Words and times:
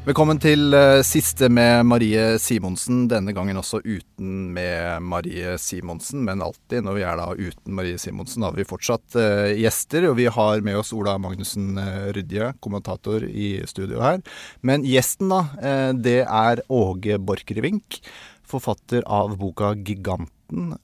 Velkommen 0.00 0.38
til 0.40 0.72
uh, 0.72 1.02
siste 1.04 1.50
med 1.52 1.82
Marie 1.84 2.38
Simonsen. 2.40 3.02
Denne 3.10 3.34
gangen 3.36 3.58
også 3.60 3.82
uten 3.84 4.46
med 4.56 5.04
Marie 5.04 5.58
Simonsen, 5.60 6.22
men 6.24 6.40
alltid 6.40 6.86
når 6.86 6.94
vi 6.96 7.02
er 7.04 7.18
da 7.20 7.26
uten 7.36 7.74
Marie 7.76 7.98
Simonsen, 8.00 8.46
har 8.46 8.54
vi 8.56 8.64
fortsatt 8.64 9.18
uh, 9.20 9.50
gjester. 9.52 10.06
Og 10.08 10.14
vi 10.16 10.24
har 10.32 10.64
med 10.64 10.78
oss 10.80 10.94
Ola 10.96 11.18
Magnussen 11.20 11.76
uh, 11.76 12.06
Rydje, 12.16 12.48
kommentator 12.64 13.26
i 13.28 13.50
studio 13.68 14.00
her. 14.00 14.22
Men 14.64 14.86
gjesten, 14.88 15.34
da, 15.34 15.92
det 15.92 16.22
er 16.24 16.64
Åge 16.72 17.18
Borchgrevink, 17.20 18.00
forfatter 18.40 19.04
av 19.04 19.36
boka 19.36 19.74
'Giganten'. 19.76 20.78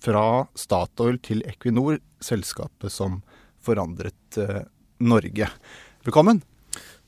fra 0.00 0.26
Statoil 0.54 1.18
til 1.18 1.42
Equinor, 1.42 1.98
selskapet 2.22 2.94
som 2.94 3.18
forandret 3.60 4.38
Norge. 5.02 5.50
Velkommen. 6.06 6.40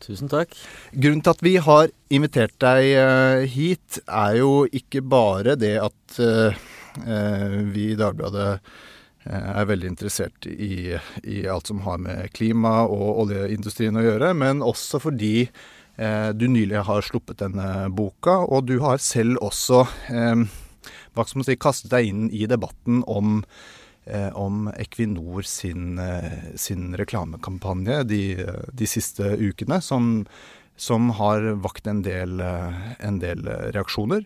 Tusen 0.02 0.30
takk. 0.30 0.55
Grunnen 0.92 1.23
til 1.23 1.34
at 1.34 1.42
vi 1.45 1.56
har 1.62 1.91
invitert 2.12 2.55
deg 2.62 2.88
uh, 2.98 3.43
hit, 3.48 4.01
er 4.06 4.38
jo 4.41 4.65
ikke 4.66 5.02
bare 5.06 5.55
det 5.59 5.77
at 5.83 6.16
uh, 6.19 6.56
uh, 7.05 7.59
vi 7.70 7.93
i 7.93 7.98
Dagbladet 7.98 8.57
er 9.23 9.69
veldig 9.70 9.87
interessert 9.87 10.48
i, 10.51 10.96
i, 11.23 11.37
alt 11.46 11.69
som 11.70 11.84
har 11.84 12.01
med 12.02 12.33
klima 12.34 12.80
og 12.91 13.20
oljeindustrien 13.23 13.95
å 13.95 14.02
gjøre, 14.02 14.33
men 14.34 14.65
også 14.66 14.98
fordi 14.98 15.46
du 16.34 16.43
nylig 16.51 16.80
har 16.88 17.07
sluppet 17.07 17.38
denne 17.38 17.87
boka, 17.95 18.41
og 18.43 18.66
du 18.66 18.80
har 18.82 18.98
selv 18.98 19.38
også 19.46 19.85
hva 20.10 21.23
skal 21.23 21.38
man 21.38 21.46
si, 21.46 21.54
kastet 21.54 21.93
deg 21.95 22.10
inn 22.10 22.26
i 22.35 22.48
debatten 22.51 23.04
om 23.07 23.45
Eh, 23.45 23.82
om 24.34 24.66
Equinor 24.76 25.42
sin, 25.42 25.98
eh, 25.98 26.56
sin 26.56 26.96
reklamekampanje 26.96 28.02
de, 28.02 28.22
de, 28.72 28.86
siste 28.86 29.36
ukene, 29.38 29.80
som, 29.82 30.24
som 30.76 31.10
har 31.18 31.46
vakt 31.62 31.86
en 31.86 32.02
del, 32.02 32.40
eh, 32.40 32.80
en 32.98 33.20
del, 33.23 33.46
reaksjoner. 33.76 34.24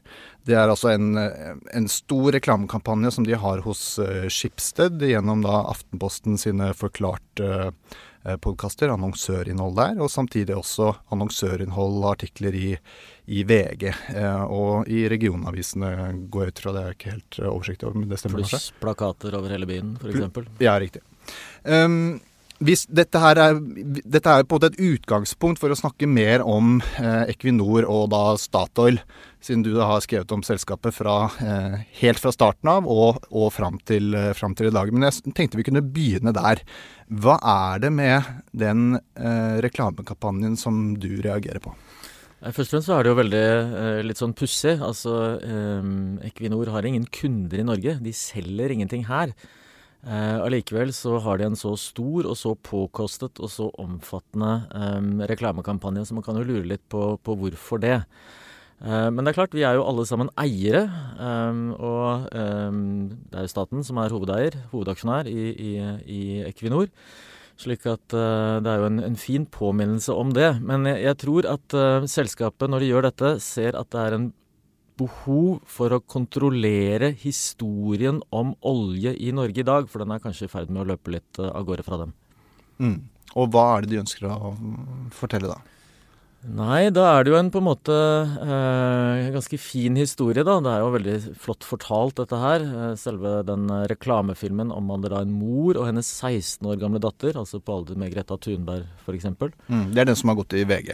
Det 0.48 0.56
er 0.56 0.70
altså 0.70 0.94
en, 0.94 1.18
en, 1.18 1.88
stor 1.92 2.32
reklamekampanje 2.32 3.12
som 3.18 3.26
de 3.26 3.36
har 3.36 3.64
hos 3.66 3.98
Schibsted 4.32 5.02
gjennom 5.02 5.42
da 5.44 5.64
Aftenposten 5.74 6.38
sine 6.40 6.72
forklarte 6.78 7.70
podkaster, 8.42 8.90
annonsørinnhold 8.90 9.76
der, 9.78 10.00
og 10.02 10.10
samtidig 10.10 10.56
også 10.56 10.92
annonsørinnhold 11.14 12.00
og 12.02 12.10
artikler 12.16 12.56
i 12.58 12.70
i 13.26 13.42
VG. 13.46 13.88
Eh, 14.14 14.44
og 14.44 14.88
i 14.90 15.02
regionavisene 15.10 15.90
går 16.30 16.46
jeg 16.46 16.54
ut 16.54 16.62
fra 16.62 16.76
det 16.76 16.84
er 16.84 16.94
ikke 16.94 17.12
helt 17.16 17.40
eh, 17.40 17.50
oversikt 17.50 17.84
over, 17.86 17.98
men 17.98 18.08
det 18.12 18.20
stemmer 18.22 18.44
kanskje? 18.44 18.60
Pluss 18.60 18.80
plakater 18.82 19.36
over 19.38 19.54
hele 19.54 19.68
byen, 19.68 19.96
f.eks.? 19.98 20.50
Ja, 20.62 20.76
riktig. 20.82 21.02
Um, 21.66 22.18
hvis 22.62 22.86
dette, 22.88 23.20
her 23.20 23.40
er, 23.42 23.58
dette 23.58 24.32
er 24.32 24.46
på 24.46 24.56
en 24.56 24.62
måte 24.62 24.70
et 24.72 24.94
utgangspunkt 24.94 25.60
for 25.60 25.74
å 25.74 25.78
snakke 25.78 26.08
mer 26.08 26.44
om 26.46 26.78
eh, 27.02 27.26
Equinor 27.34 27.88
og 27.90 28.12
da 28.14 28.22
Statoil, 28.40 29.02
siden 29.46 29.62
du 29.66 29.72
har 29.78 30.02
skrevet 30.04 30.32
om 30.34 30.42
selskapet 30.46 30.94
fra, 30.94 31.16
eh, 31.40 31.78
helt 32.02 32.22
fra 32.22 32.32
starten 32.34 32.70
av 32.72 32.88
og, 32.90 33.22
og 33.30 33.52
fram, 33.54 33.78
til, 33.86 34.14
eh, 34.14 34.32
til 34.34 34.70
i 34.70 34.74
dag. 34.74 34.92
Men 34.92 35.08
jeg 35.08 35.34
tenkte 35.34 35.60
vi 35.60 35.66
kunne 35.66 35.84
begynne 35.84 36.34
der. 36.34 36.62
Hva 37.06 37.38
er 37.40 37.86
det 37.86 37.92
med 37.94 38.26
den 38.52 38.98
eh, 38.98 39.62
reklamekampanjen 39.62 40.58
som 40.58 40.96
du 40.98 41.22
reagerer 41.22 41.62
på? 41.62 41.74
Først 42.36 42.68
og 42.68 42.74
fremst 42.74 42.90
så 42.90 42.96
er 42.96 43.04
det 43.04 43.10
jo 43.10 43.18
veldig 43.18 43.44
eh, 43.80 44.00
litt 44.04 44.20
sånn 44.20 44.34
pussig. 44.36 44.76
Altså, 44.84 45.12
eh, 45.40 45.86
Equinor 46.28 46.68
har 46.74 46.86
ingen 46.86 47.06
kunder 47.08 47.62
i 47.62 47.66
Norge. 47.66 47.96
De 48.02 48.12
selger 48.14 48.74
ingenting 48.74 49.06
her. 49.08 49.32
Eh, 50.06 50.36
allikevel 50.44 50.92
så 50.94 51.16
har 51.24 51.40
de 51.40 51.48
en 51.48 51.58
så 51.58 51.72
stor 51.80 52.28
og 52.28 52.36
så 52.38 52.52
påkostet 52.54 53.40
og 53.40 53.50
så 53.50 53.70
omfattende 53.82 55.24
reklamekampanje, 55.30 56.04
så 56.06 56.18
man 56.18 56.26
kan 56.26 56.38
jo 56.38 56.46
lure 56.46 56.68
litt 56.68 56.84
på, 56.92 57.16
på 57.18 57.38
hvorfor 57.40 57.82
det. 57.82 57.98
Eh, 58.84 59.08
men 59.08 59.22
det 59.24 59.32
er 59.32 59.38
klart, 59.38 59.56
vi 59.56 59.64
er 59.64 59.78
jo 59.78 59.86
alle 59.88 60.04
sammen 60.08 60.32
eiere. 60.40 60.84
Eh, 61.16 61.62
og 61.76 62.26
det 62.32 63.38
er 63.38 63.46
jo 63.46 63.52
staten 63.52 63.86
som 63.86 64.02
er 64.02 64.14
hovedeier, 64.14 64.58
hovedaksjonær 64.72 65.30
i, 65.30 65.46
i, 65.54 65.72
i 66.04 66.22
Equinor. 66.50 66.90
Slik 67.56 67.86
at 67.88 68.12
det 68.12 68.68
er 68.68 68.82
jo 68.82 68.88
en, 68.90 68.98
en, 69.00 69.14
fin 69.16 69.46
påminnelse 69.48 70.12
om 70.12 70.34
det. 70.36 70.58
Men 70.60 70.84
jeg, 70.90 71.00
jeg 71.06 71.16
tror 71.22 71.46
at 71.48 71.76
selskapet, 72.12 72.68
når 72.68 72.84
de 72.84 72.90
gjør 72.90 73.06
dette, 73.06 73.30
ser 73.40 73.78
at 73.80 73.88
det 73.94 74.02
er 74.02 74.16
en 74.18 74.26
behov 75.00 75.62
for 75.68 75.92
å 75.92 76.02
kontrollere 76.04 77.10
historien 77.20 78.20
om 78.28 78.54
olje 78.64 79.12
i 79.16 79.32
Norge 79.32 79.62
i 79.62 79.66
dag, 79.66 79.88
for 79.88 80.04
den 80.04 80.12
er 80.12 80.20
kanskje 80.20 80.48
i 80.48 80.52
ferd 80.52 80.72
med 80.72 80.84
å 80.84 80.90
løpe 80.92 81.16
litt 81.16 81.40
av 81.40 81.64
gårde 81.68 81.84
fra 81.86 82.00
dem. 82.04 82.12
Mm. 82.80 82.98
Og 83.36 83.50
hva 83.52 83.66
er 83.76 83.84
det 83.84 83.92
de 83.92 84.02
ønsker 84.02 84.28
å 84.28 84.52
fortelle 85.16 85.50
da? 85.50 85.58
Nei, 86.46 86.88
da 86.94 87.04
er 87.10 87.24
det 87.26 87.32
jo 87.32 87.38
en 87.38 87.48
på 87.50 87.58
en 87.58 87.66
måte 87.66 87.94
eh, 87.96 89.30
ganske 89.34 89.58
fin 89.58 89.96
historie, 89.98 90.44
da. 90.46 90.58
Det 90.62 90.72
er 90.72 90.82
jo 90.84 90.92
veldig 90.94 91.16
flott 91.42 91.66
fortalt, 91.66 92.16
dette 92.20 92.38
her. 92.38 92.64
Eh, 92.64 92.92
selve 93.00 93.40
den 93.48 93.66
reklamefilmen 93.90 94.70
omhandler 94.74 95.16
da 95.16 95.22
en 95.24 95.34
mor 95.34 95.78
og 95.80 95.88
hennes 95.88 96.06
16 96.06 96.66
år 96.70 96.78
gamle 96.80 97.00
datter, 97.02 97.34
altså 97.40 97.58
på 97.58 97.74
alder 97.74 97.98
med 97.98 98.12
Greta 98.14 98.38
Thunberg 98.38 98.86
f.eks. 99.02 99.26
Mm, 99.66 99.88
det 99.94 100.02
er 100.02 100.10
den 100.10 100.18
som 100.18 100.30
har 100.30 100.38
gått 100.38 100.54
i 100.56 100.64
VG? 100.68 100.92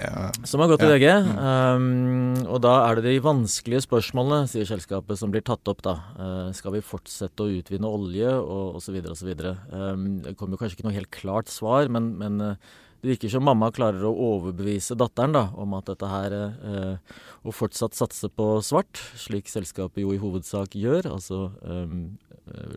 Som 0.48 0.64
har 0.64 0.72
gått 0.72 0.84
ja. 0.86 0.88
i 0.88 0.94
VG. 0.94 1.08
Mm. 1.26 1.40
Um, 1.42 2.46
og 2.46 2.62
da 2.64 2.76
er 2.86 2.98
det 2.98 3.10
de 3.10 3.24
vanskelige 3.24 3.84
spørsmålene, 3.86 4.48
sier 4.50 4.68
selskapet, 4.68 5.20
som 5.20 5.34
blir 5.34 5.44
tatt 5.44 5.68
opp, 5.68 5.82
da. 5.84 5.98
Uh, 6.16 6.48
skal 6.56 6.78
vi 6.78 6.84
fortsette 6.86 7.44
å 7.44 7.52
utvinne 7.60 7.90
olje, 7.90 8.32
og 8.40 8.80
osv., 8.80 8.96
osv. 9.12 9.34
Um, 9.68 10.08
det 10.24 10.36
kommer 10.38 10.56
jo 10.56 10.62
kanskje 10.64 10.80
ikke 10.80 10.88
noe 10.88 10.96
helt 10.96 11.12
klart 11.12 11.52
svar, 11.52 11.92
men, 11.92 12.14
men 12.20 12.40
uh, 12.54 12.80
det 13.02 13.16
virker 13.16 13.32
som 13.32 13.42
mamma 13.42 13.72
klarer 13.74 14.04
å 14.06 14.14
overbevise 14.14 14.94
datteren 14.94 15.34
da, 15.34 15.48
om 15.58 15.72
at 15.74 15.88
dette 15.90 16.06
her 16.06 16.34
eh, 16.38 17.14
Å 17.42 17.50
fortsatt 17.50 17.96
satse 17.98 18.28
på 18.30 18.60
svart, 18.62 19.00
slik 19.18 19.50
selskapet 19.50 20.04
jo 20.04 20.12
i 20.14 20.20
hovedsak 20.22 20.76
gjør, 20.78 21.08
altså 21.16 21.48
eh, 21.66 21.96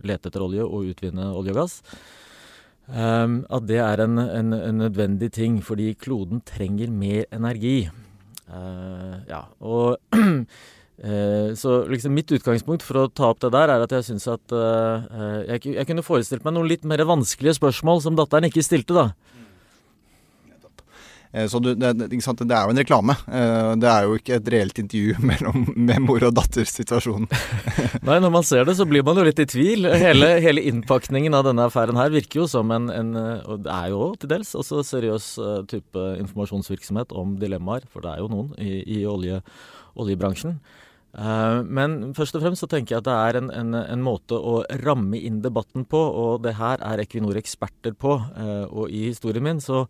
lete 0.01 0.31
etter 0.31 0.41
olje 0.41 0.65
og 0.65 0.89
utvinne 0.89 1.27
olje 1.29 1.53
og 1.53 1.59
gass, 1.59 1.75
eh, 2.89 3.27
at 3.29 3.67
det 3.69 3.77
er 3.83 4.01
en, 4.07 4.17
en, 4.23 4.55
en, 4.57 4.81
nødvendig 4.81 5.29
ting, 5.37 5.59
fordi 5.61 5.91
kloden 5.93 6.41
trenger 6.41 6.89
mer 6.89 7.29
energi. 7.29 7.83
Eh, 8.49 9.13
ja, 9.29 9.43
og 9.61 10.01
eh, 10.17 11.53
så 11.53 11.77
liksom 11.91 12.17
mitt 12.17 12.33
utgangspunkt 12.33 12.81
for 12.87 13.03
å 13.03 13.07
ta 13.13 13.29
opp 13.29 13.45
det 13.45 13.53
der, 13.53 13.75
er 13.77 13.85
at 13.85 13.93
jeg 13.93 14.09
syns 14.09 14.25
at 14.33 14.57
uh, 14.57 15.05
jeg, 15.51 15.67
jeg, 15.69 15.85
kunne 15.85 16.09
forestilt 16.09 16.49
meg 16.49 16.57
noen 16.57 16.73
litt 16.73 16.89
mer 16.89 17.05
vanskelige 17.05 17.59
spørsmål 17.61 18.01
som 18.09 18.17
datteren 18.17 18.49
ikke 18.49 18.65
stilte, 18.65 18.97
da. 18.97 19.35
Eh, 21.35 21.47
så 21.47 21.59
det, 21.59 21.75
det, 21.75 21.93
det, 21.93 22.07
er 22.15 22.63
jo 22.63 22.71
en 22.71 22.79
reklame. 22.79 23.15
Eh, 23.27 23.71
det 23.81 23.89
er 23.91 24.07
jo 24.07 24.15
ikke 24.19 24.37
et 24.37 24.51
reelt 24.53 24.79
intervju 24.79 25.17
mellom 25.31 25.65
med 25.75 26.03
mor 26.05 26.23
og 26.23 26.35
datter-situasjonen. 26.37 27.27
Nei, 28.07 28.19
når 28.23 28.33
man 28.37 28.47
ser 28.47 28.67
det 28.67 28.77
så 28.79 28.87
blir 28.87 29.03
man 29.05 29.19
jo 29.19 29.25
litt 29.27 29.41
i 29.43 29.47
tvil. 29.49 29.89
Hele, 29.99 30.35
hele 30.43 30.63
innpakningen 30.71 31.35
av 31.35 31.47
denne 31.49 31.67
affæren 31.67 31.99
her 31.99 32.13
virker 32.13 32.43
jo 32.43 32.47
som 32.51 32.71
en, 32.75 32.87
en 32.93 33.11
og 33.15 33.65
det 33.65 33.73
er 33.73 33.91
jo 33.91 34.13
til 34.19 34.31
dels 34.31 34.53
også 34.55 34.83
seriøs 34.87 35.27
eh, 35.41 35.59
type 35.71 36.07
informasjonsvirksomhet 36.23 37.13
om 37.15 37.35
dilemmaer, 37.41 37.85
for 37.91 38.05
det 38.05 38.13
er 38.13 38.23
jo 38.23 38.31
noen 38.31 38.55
i, 38.61 38.79
i 38.99 39.03
olje, 39.09 39.41
oljebransjen. 39.99 40.57
Men 41.15 42.09
først 42.11 42.35
og 42.35 42.41
fremst 42.43 42.59
så 42.59 42.67
tenker 42.67 42.91
jeg 42.91 42.99
at 42.99 43.05
det 43.07 43.13
er 43.15 43.37
en, 43.39 43.45
en, 43.55 43.69
en, 43.79 44.01
måte 44.03 44.35
å 44.35 44.57
ramme 44.81 45.15
inn 45.15 45.37
debatten 45.39 45.85
på, 45.87 45.95
og 45.95 46.41
det 46.43 46.57
her 46.57 46.83
er 46.83 46.99
Equinor 47.05 47.39
eksperter 47.39 47.95
på. 47.95 48.17
Og 48.67 48.91
i 48.91 49.05
historien 49.05 49.45
min 49.45 49.61
så 49.63 49.85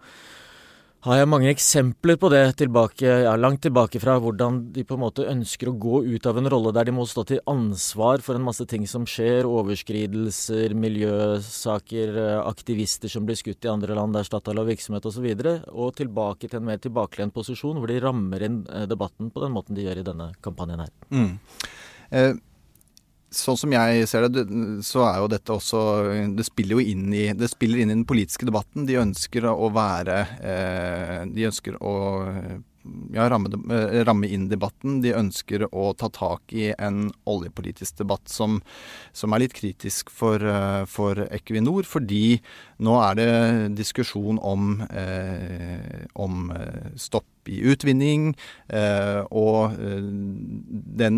har 1.06 1.20
jeg 1.20 1.30
mange 1.30 1.50
eksempler 1.52 2.18
på 2.18 2.30
det 2.34 2.42
tilbake, 2.58 3.06
ja, 3.06 3.34
langt 3.38 3.62
tilbake 3.62 4.00
fra 4.02 4.16
hvordan 4.22 4.58
de 4.74 4.82
på 4.88 4.96
en 4.98 5.04
måte 5.04 5.28
ønsker 5.30 5.70
å 5.70 5.76
gå 5.78 6.00
ut 6.08 6.26
av 6.26 6.40
en 6.42 6.50
rolle 6.50 6.74
der 6.74 6.90
de 6.90 6.96
må 6.98 7.06
stå 7.10 7.26
til 7.30 7.44
ansvar 7.52 8.24
for 8.26 8.38
en 8.38 8.46
masse 8.48 8.66
ting 8.70 8.88
som 8.90 9.06
skjer, 9.10 9.46
overskridelser, 9.46 10.74
miljøsaker, 10.82 12.18
aktivister 12.42 13.12
som 13.12 13.28
blir 13.28 13.38
skutt 13.38 13.68
i 13.68 13.72
andre 13.72 13.98
land 13.98 14.18
der 14.18 14.26
Statoil 14.26 14.64
har 14.64 14.70
virksomhet 14.72 15.06
osv., 15.06 15.30
og, 15.36 15.46
så 15.46 15.86
og 15.86 15.94
tilbake 16.00 16.50
til 16.50 16.62
en 16.62 16.68
mer 16.72 16.82
tilbakelent 16.82 17.36
posisjon 17.36 17.78
hvor 17.78 17.92
de 17.92 18.02
rammer 18.02 18.48
inn 18.48 18.64
eh, 18.66 18.90
debatten 18.90 19.30
på 19.30 19.46
den 19.46 19.54
måten 19.54 19.78
de 19.78 19.86
gjør 19.86 20.02
i 20.02 20.10
denne 20.10 20.32
kampanjen 20.46 20.86
her. 20.88 20.94
Mm. 21.14 21.32
Eh, 22.10 22.32
sånn 23.38 23.58
som 23.60 23.74
jeg 23.76 24.06
ser 24.10 24.28
det, 24.30 24.46
så 24.86 25.06
er 25.08 25.18
jo 25.22 25.32
dette 25.32 25.56
også 25.56 25.82
Det 26.38 26.46
spiller 26.48 26.80
jo 26.80 26.94
inn 26.94 27.10
i, 27.14 27.26
det 27.36 27.52
inn 27.66 27.90
i 27.90 27.94
den 27.94 28.06
politiske 28.08 28.48
debatten. 28.48 28.88
De 28.88 29.00
ønsker 29.02 29.48
å 29.50 29.70
være 29.74 30.22
eh, 30.40 31.20
De 31.32 31.50
ønsker 31.50 31.78
å 31.82 31.96
ja, 33.16 33.26
ramme, 33.32 33.50
eh, 33.74 34.02
ramme, 34.06 34.30
inn 34.30 34.48
debatten. 34.50 35.00
De 35.02 35.14
ønsker 35.18 35.68
å 35.72 35.92
ta 35.98 36.10
tak 36.14 36.54
i 36.54 36.72
en 36.78 37.10
oljepolitisk 37.26 38.02
debatt 38.04 38.30
som, 38.30 38.60
som 39.12 39.34
er 39.34 39.46
litt 39.46 39.56
kritisk 39.58 40.12
for, 40.14 40.42
for, 40.90 41.26
Equinor. 41.34 41.88
Fordi 41.90 42.40
nå 42.86 43.00
er 43.04 43.22
det 43.22 43.32
diskusjon 43.82 44.42
om, 44.42 44.84
eh, 44.90 46.06
om 46.14 46.52
stopp 46.96 47.30
i 47.52 47.62
utvinning. 47.72 48.34
Eh, 48.68 49.22
og 49.30 49.78
den, 51.00 51.18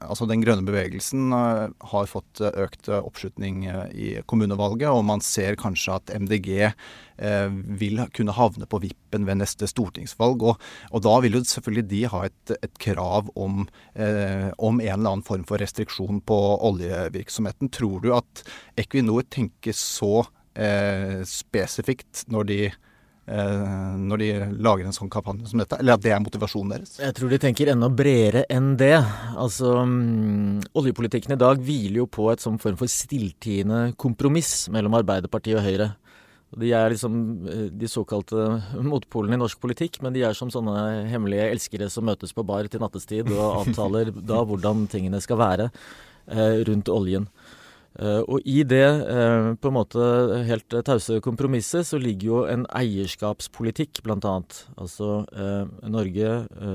altså 0.00 0.28
den 0.30 0.44
grønne 0.44 0.66
bevegelsen 0.68 1.30
har 1.32 2.10
fått 2.10 2.42
økt 2.50 2.90
oppslutning 3.00 3.64
i 3.92 4.16
kommunevalget, 4.30 4.90
og 4.90 5.06
man 5.08 5.24
ser 5.24 5.58
kanskje 5.60 5.98
at 6.00 6.14
MDG 6.20 6.70
Eh, 7.20 7.50
vil 7.52 8.00
kunne 8.16 8.32
havne 8.32 8.64
på 8.64 8.78
vippen 8.80 9.26
ved 9.28 9.42
neste 9.42 9.66
stortingsvalg. 9.68 10.40
Og, 10.40 10.62
og 10.88 11.02
da 11.04 11.18
vil 11.20 11.36
jo 11.36 11.42
selvfølgelig 11.44 11.86
de 11.90 12.02
ha 12.08 12.22
et, 12.30 12.52
et 12.56 12.78
krav 12.80 13.28
om, 13.36 13.66
eh, 13.92 14.48
om, 14.56 14.80
en 14.80 14.86
eller 14.94 15.12
annen 15.12 15.26
form 15.26 15.44
for 15.48 15.60
restriksjon 15.60 16.22
på 16.24 16.38
oljevirksomheten. 16.70 17.68
Tror 17.76 18.00
du 18.00 18.14
at 18.16 18.44
Equinor 18.80 19.26
tenker 19.28 19.76
så 19.76 20.22
eh, 20.56 21.20
spesifikt 21.28 22.24
når 22.32 22.48
de 22.48 22.60
eh, 22.70 22.78
når 23.30 24.18
de 24.18 24.28
lager 24.58 24.88
en 24.88 24.94
sånn 24.96 25.10
kampanje 25.12 25.46
som 25.50 25.60
dette, 25.62 25.76
eller 25.78 25.94
at 25.94 26.02
det 26.02 26.10
er 26.10 26.22
motivasjonen 26.24 26.72
deres? 26.74 26.96
Jeg 26.98 27.14
tror 27.14 27.30
de 27.30 27.38
tenker 27.38 27.70
enda 27.70 27.86
bredere 27.92 28.42
enn 28.50 28.72
det. 28.80 28.96
Altså, 29.38 29.76
um, 29.84 30.58
Oljepolitikken 30.74 31.36
i 31.36 31.38
dag 31.38 31.62
hviler 31.62 32.02
jo 32.02 32.08
på 32.10 32.26
et 32.32 32.42
sånn 32.42 32.58
form 32.58 32.78
for 32.80 32.90
stilltiende 32.90 33.92
kompromiss 34.00 34.66
mellom 34.74 34.98
Arbeiderpartiet 34.98 35.60
og 35.60 35.66
Høyre. 35.68 35.92
De 36.58 36.72
er 36.74 36.90
liksom 36.90 37.14
eh, 37.46 37.66
de 37.70 37.88
såkalte 37.90 38.48
motpolene 38.82 39.38
i 39.38 39.40
norsk 39.40 39.60
politikk, 39.62 40.00
men 40.02 40.14
de 40.16 40.24
er 40.26 40.34
som 40.34 40.50
sånne 40.50 41.06
hemmelige 41.10 41.46
elskere 41.52 41.86
som 41.92 42.08
møtes 42.08 42.34
på 42.34 42.42
bar 42.46 42.66
til 42.66 42.82
nattestid 42.82 43.30
og 43.30 43.60
avtaler 43.62 44.10
da 44.32 44.42
hvordan 44.42 44.88
tingene 44.90 45.22
skal 45.22 45.38
være 45.38 45.68
eh, 45.70 46.58
rundt 46.66 46.90
oljen. 46.90 47.30
Eh, 47.98 48.22
og 48.22 48.46
i 48.46 48.60
det 48.62 48.86
eh, 48.86 49.48
på 49.58 49.70
en 49.70 49.74
måte 49.74 50.04
helt 50.46 50.76
tause 50.86 51.18
kompromisset 51.24 51.88
så 51.88 51.98
ligger 51.98 52.28
jo 52.28 52.42
en 52.46 52.64
eierskapspolitikk, 52.70 54.02
bl.a. 54.06 54.36
Altså 54.78 55.10
eh, 55.34 55.66
Norge, 55.90 56.32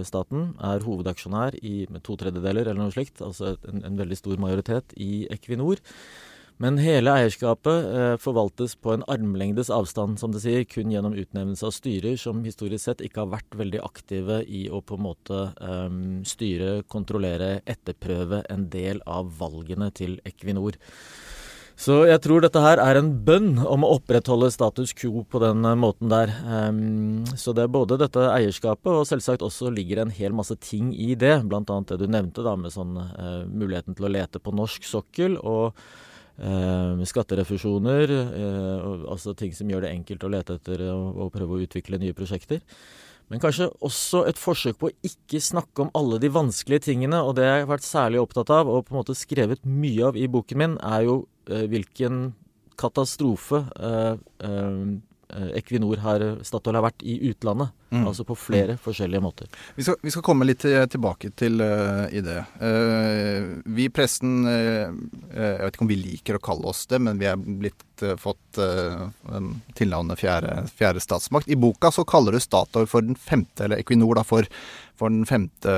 staten, 0.08 0.50
er 0.60 0.84
hovedaksjonær 0.84 1.56
i 1.64 1.86
to 2.04 2.18
tredjedeler 2.20 2.68
eller 2.68 2.84
noe 2.84 2.96
slikt, 2.96 3.24
altså 3.24 3.56
en, 3.70 3.86
en 3.88 4.00
veldig 4.02 4.20
stor 4.20 4.42
majoritet 4.44 4.96
i 5.00 5.26
Equinor. 5.32 5.80
Men 6.64 6.78
hele 6.80 7.12
eierskapet 7.12 7.88
eh, 7.90 8.14
forvaltes 8.22 8.78
på 8.80 8.94
en 8.94 9.04
armlengdes 9.12 9.68
avstand, 9.74 10.22
som 10.22 10.32
det 10.32 10.40
sier, 10.46 10.64
kun 10.64 10.94
gjennom 10.94 11.18
utnevnelse 11.20 11.68
av 11.68 11.74
styrer 11.76 12.16
som 12.20 12.46
historisk 12.48 12.86
sett 12.86 13.04
ikke 13.04 13.26
har 13.26 13.34
vært 13.34 13.58
veldig 13.60 13.82
aktive 13.84 14.40
i 14.48 14.66
å 14.72 14.80
på 14.80 14.96
en 14.96 15.04
måte 15.04 15.42
eh, 15.52 16.00
styre, 16.28 16.78
kontrollere, 16.88 17.58
etterprøve 17.68 18.46
en 18.52 18.70
del 18.72 19.04
av 19.04 19.34
valgene 19.42 19.92
til 20.00 20.16
Equinor. 20.24 20.80
Så 21.76 22.06
jeg 22.08 22.22
tror 22.24 22.40
dette 22.40 22.62
her 22.64 22.80
er 22.80 23.02
en 23.02 23.10
bønn 23.28 23.58
om 23.60 23.84
å 23.84 23.92
opprettholde 23.98 24.48
status 24.54 24.96
quo 24.96 25.26
på 25.28 25.44
den 25.44 25.68
eh, 25.68 25.76
måten 25.76 26.08
der. 26.08 26.32
Um, 26.48 27.28
så 27.36 27.52
det 27.52 27.66
er 27.66 27.76
både 27.76 28.00
dette 28.00 28.30
eierskapet, 28.32 28.94
og 28.94 29.04
selvsagt 29.12 29.44
også 29.44 29.76
ligger 29.76 30.06
en 30.06 30.16
hel 30.16 30.32
masse 30.32 30.56
ting 30.64 30.96
i 30.96 31.20
det. 31.20 31.36
Bl.a. 31.44 31.66
det 31.92 32.00
du 32.00 32.08
nevnte 32.08 32.48
da 32.48 32.56
med 32.56 32.72
sånn 32.72 32.96
uh, 32.96 33.44
muligheten 33.44 34.00
til 34.00 34.08
å 34.08 34.16
lete 34.16 34.40
på 34.40 34.56
norsk 34.56 34.88
sokkel. 34.88 35.36
og 35.44 35.76
Eh, 35.76 36.15
skatterefusjoner, 36.36 38.12
eh, 38.12 39.10
altså 39.12 39.36
ting 39.38 39.54
som 39.56 39.70
gjør 39.70 39.86
det 39.86 39.94
enkelt 39.96 40.24
å 40.24 40.32
lete 40.34 40.58
etter 40.60 40.84
og, 40.92 41.32
prøve 41.34 41.56
å 41.56 41.64
utvikle 41.64 42.00
nye 42.02 42.14
prosjekter. 42.14 42.62
Men 43.30 43.42
kanskje 43.42 43.72
også 43.82 44.28
et 44.30 44.38
forsøk 44.38 44.78
på 44.78 44.92
å 44.92 44.98
ikke 45.02 45.40
snakke 45.42 45.82
om 45.82 45.90
alle 45.98 46.20
de 46.22 46.30
vanskelige 46.30 46.92
tingene. 46.92 47.24
Og 47.26 47.36
det 47.40 47.48
jeg 47.48 47.64
har 47.64 47.72
vært 47.72 47.88
særlig 47.88 48.22
opptatt 48.22 48.52
av, 48.54 48.70
og 48.70 48.86
på 48.86 48.94
en 48.94 49.00
måte 49.00 49.18
skrevet 49.18 49.66
mye 49.66 50.12
av 50.12 50.20
i 50.20 50.28
boken 50.30 50.62
min, 50.62 50.78
er 50.84 51.08
jo 51.08 51.18
eh, 51.50 51.66
hvilken 51.72 52.34
katastrofe 52.78 53.64
eh, 53.80 54.16
eh 54.46 54.96
Eh, 55.34 55.58
Equinor 55.60 56.00
har 56.04 56.24
Statoil 56.46 56.78
har 56.78 56.86
vært 56.86 57.04
i 57.06 57.18
utlandet. 57.32 57.74
Mm. 57.90 58.08
Altså 58.08 58.26
på 58.26 58.36
flere 58.36 58.78
forskjellige 58.82 59.22
måter. 59.22 59.50
Vi 59.76 59.86
skal, 59.86 59.98
vi 60.02 60.12
skal, 60.12 60.24
komme 60.26 60.48
litt 60.48 60.66
tilbake 60.66 61.30
til 61.38 61.62
uh, 61.62 62.08
i 62.10 62.22
det. 62.26 62.40
Uh, 62.58 63.62
vi 63.78 63.86
i 63.86 63.92
pressen, 63.94 64.40
uh, 64.48 64.90
jeg 65.32 65.60
vet 65.62 65.78
ikke 65.78 65.86
om 65.86 65.92
vi 65.94 66.00
liker 66.02 66.40
å 66.40 66.46
kalle 66.50 66.72
oss 66.74 66.86
det, 66.92 67.00
men 67.06 67.22
vi 67.22 67.30
er 67.30 67.38
blitt 67.38 67.84
fått 68.20 68.58
tilnavnet 69.80 70.20
fjerde, 70.20 70.66
fjerde 70.76 71.00
statsmakt. 71.00 71.48
I 71.48 71.56
boka 71.56 71.94
så 71.96 72.04
kaller 72.04 72.36
du 72.36 72.42
Statoil 72.44 72.90
for 72.92 73.06
den 73.06 73.16
femte, 73.16 73.70
eller 73.70 73.80
Equinor 73.80 74.20
da, 74.20 74.26
for 74.28 74.44
for 74.96 75.12
den 75.12 75.26
femte, 75.28 75.72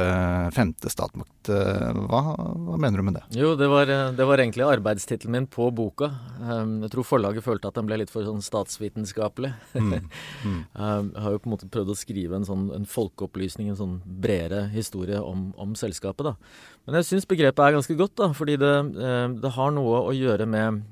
femte 0.53 0.91
statsmakt. 0.93 1.49
Hva, 1.49 2.19
hva, 2.37 2.77
mener 2.77 3.01
du 3.01 3.05
med 3.07 3.15
det? 3.17 3.23
Jo, 3.39 3.55
det 3.57 3.69
var, 3.71 3.89
det 4.13 4.27
var 4.29 4.41
egentlig 4.41 4.65
arbeidstittelen 4.67 5.33
min 5.33 5.47
på 5.49 5.69
boka. 5.73 6.11
Um, 6.37 6.83
jeg 6.85 6.93
tror 6.93 7.07
forlaget 7.07 7.45
følte 7.45 7.71
at 7.71 7.79
den 7.79 7.87
ble 7.89 7.97
litt 8.03 8.13
for 8.13 8.27
sånn 8.27 8.43
statsvitenskapelig. 8.45 9.53
Mm. 9.73 9.95
Mm. 10.47 10.59
Um, 10.77 11.07
jeg 11.15 11.21
har 11.23 11.33
jo 11.33 11.39
på 11.41 11.49
en 11.49 11.53
måte 11.53 11.67
prøvd 11.71 11.89
å 11.91 11.95
skrive 11.97 12.37
en 12.37 12.47
sånn 12.47 12.67
en 12.75 12.85
folkeopplysning, 12.89 13.71
en 13.71 13.79
sånn 13.79 13.95
bredere 14.05 14.67
historie 14.73 15.19
om, 15.21 15.49
om 15.59 15.73
selskapet. 15.77 16.29
da. 16.29 16.35
Men 16.85 16.99
jeg 16.99 17.09
syns 17.11 17.29
begrepet 17.29 17.63
er 17.65 17.77
ganske 17.77 17.97
godt, 17.99 18.15
da, 18.19 18.29
fordi 18.37 18.59
det, 18.61 18.75
eh, 19.01 19.25
det 19.41 19.55
har 19.57 19.73
noe 19.75 20.05
å 20.05 20.13
gjøre 20.15 20.49
med 20.49 20.85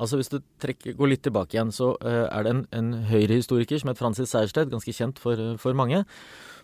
Altså 0.00 0.16
Hvis 0.16 0.30
du 0.32 0.40
trekker, 0.58 0.96
går 0.98 1.10
litt 1.12 1.20
tilbake 1.22 1.54
igjen, 1.54 1.68
så 1.70 1.92
uh, 2.02 2.24
er 2.24 2.42
det 2.42 2.50
en, 2.50 2.62
en 2.74 2.88
høyrehistoriker 3.06 3.78
som 3.78 3.92
het 3.92 4.00
Francis 4.00 4.32
Sejersted, 4.32 4.72
ganske 4.72 4.90
kjent 4.96 5.20
for, 5.22 5.38
for 5.60 5.76
mange, 5.76 6.00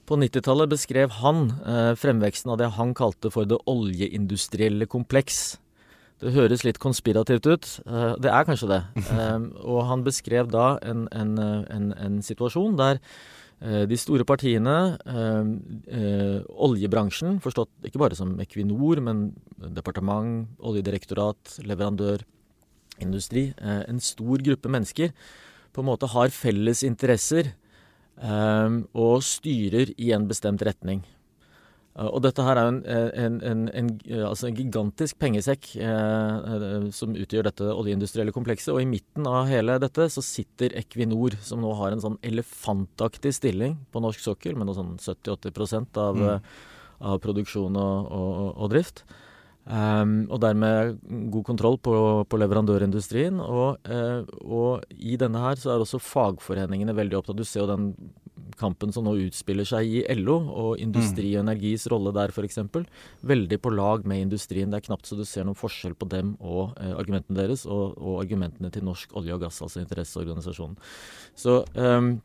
på 0.08 0.18
90-tallet 0.18 0.70
beskrev 0.72 1.12
han 1.20 1.50
eh, 1.62 1.92
fremveksten 1.98 2.50
av 2.50 2.58
det 2.58 2.72
han 2.74 2.94
kalte 2.98 3.30
for 3.30 3.46
det 3.46 3.60
oljeindustrielle 3.70 4.88
kompleks. 4.90 5.60
Det 6.20 6.34
høres 6.34 6.64
litt 6.66 6.80
konspirativt 6.82 7.46
ut. 7.46 7.68
Eh, 7.86 8.14
det 8.18 8.32
er 8.32 8.48
kanskje 8.48 8.72
det. 8.72 8.80
Eh, 9.10 9.38
og 9.62 9.84
han 9.86 10.02
beskrev 10.06 10.50
da 10.50 10.72
en, 10.86 11.06
en, 11.14 11.36
en, 11.38 11.92
en 11.94 12.18
situasjon 12.24 12.74
der 12.80 12.98
eh, 12.98 13.04
de 13.60 13.96
store 14.00 14.24
partiene, 14.24 14.96
eh, 15.04 15.48
eh, 15.92 16.38
oljebransjen, 16.64 17.40
forstått 17.44 17.84
ikke 17.84 18.00
bare 18.00 18.16
som 18.16 18.32
Equinor, 18.40 19.02
men 19.04 19.34
departement, 19.76 20.48
oljedirektorat, 20.64 21.58
leverandør, 21.68 22.24
industri, 23.00 23.54
en 23.60 24.00
stor 24.00 24.42
gruppe 24.44 24.68
mennesker, 24.68 25.12
på 25.72 25.80
en 25.80 25.88
måte 25.88 26.08
har 26.12 26.28
felles 26.28 26.82
interesser 26.84 27.54
og 28.20 29.22
styrer 29.24 29.94
i 29.96 30.10
en 30.12 30.26
bestemt 30.28 30.60
retning. 30.60 31.00
Uh, 31.98 32.06
og 32.06 32.20
dette 32.22 32.44
her 32.46 32.58
er 32.60 32.68
jo 32.68 32.74
en, 32.74 32.82
en, 33.24 33.38
en, 33.50 33.62
en, 33.74 33.88
altså 34.28 34.48
en 34.48 34.58
gigantisk 34.58 35.18
pengesekk 35.20 35.72
eh, 35.82 36.90
som 36.94 37.16
utgjør 37.18 37.48
dette 37.48 37.70
oljeindustrielle 37.72 38.34
komplekset. 38.34 38.72
Og 38.74 38.84
i 38.84 38.90
midten 38.90 39.26
av 39.26 39.50
hele 39.50 39.78
dette 39.82 40.06
så 40.14 40.24
sitter 40.24 40.76
Equinor, 40.78 41.38
som 41.42 41.62
nå 41.64 41.72
har 41.80 41.94
en 41.94 42.04
sånn 42.04 42.20
elefantaktig 42.26 43.34
stilling 43.40 43.80
på 43.90 44.04
norsk 44.04 44.22
sokkel, 44.22 44.54
med 44.58 44.70
noe 44.70 44.78
sånn 44.78 44.94
70-80 45.02 45.98
av, 45.98 46.22
mm. 46.22 46.54
av 47.10 47.18
produksjon 47.24 47.82
og, 47.82 48.14
og, 48.14 48.46
og 48.54 48.72
drift. 48.76 49.04
Um, 49.70 50.24
og 50.32 50.40
dermed 50.42 50.96
god 51.30 51.44
kontroll 51.46 51.76
på, 51.78 51.92
på 52.26 52.38
leverandørindustrien. 52.40 53.38
Og, 53.44 53.78
uh, 53.86 54.24
og, 54.42 54.86
i 54.96 55.18
denne 55.20 55.42
her 55.44 55.60
så 55.60 55.74
er 55.74 55.84
også 55.84 56.00
fagforeningene 56.02 56.96
veldig 56.96 57.20
opptatt. 57.20 57.38
Du 57.38 57.46
ser 57.46 57.62
jo 57.62 57.70
den 57.70 57.90
kampen 58.60 58.92
som 58.94 59.06
nå 59.06 59.16
utspiller 59.26 59.68
seg 59.68 59.88
i 59.88 60.02
LO, 60.20 60.36
og 60.62 60.82
Industri 60.82 61.32
og 61.34 61.44
Energis 61.44 61.86
rolle 61.90 62.12
der 62.16 62.34
f.eks. 62.34 62.60
Veldig 63.26 63.60
på 63.62 63.74
lag 63.74 64.06
med 64.08 64.26
industrien. 64.28 64.70
Det 64.70 64.80
er 64.80 64.88
knapt 64.90 65.08
så 65.08 65.18
du 65.18 65.26
ser 65.28 65.48
noen 65.48 65.58
forskjell 65.58 65.96
på 65.98 66.08
dem 66.12 66.34
og 66.38 66.76
eh, 66.78 66.94
argumentene 66.94 67.40
deres, 67.42 67.66
og, 67.66 67.96
og, 67.98 68.20
argumentene 68.24 68.72
til 68.72 68.86
Norsk 68.86 69.14
olje 69.18 69.36
og 69.36 69.46
gass, 69.46 69.62
altså 69.64 69.82
interesseorganisasjonen. 69.82 70.76
Så 71.38 71.62
um, 71.74 72.18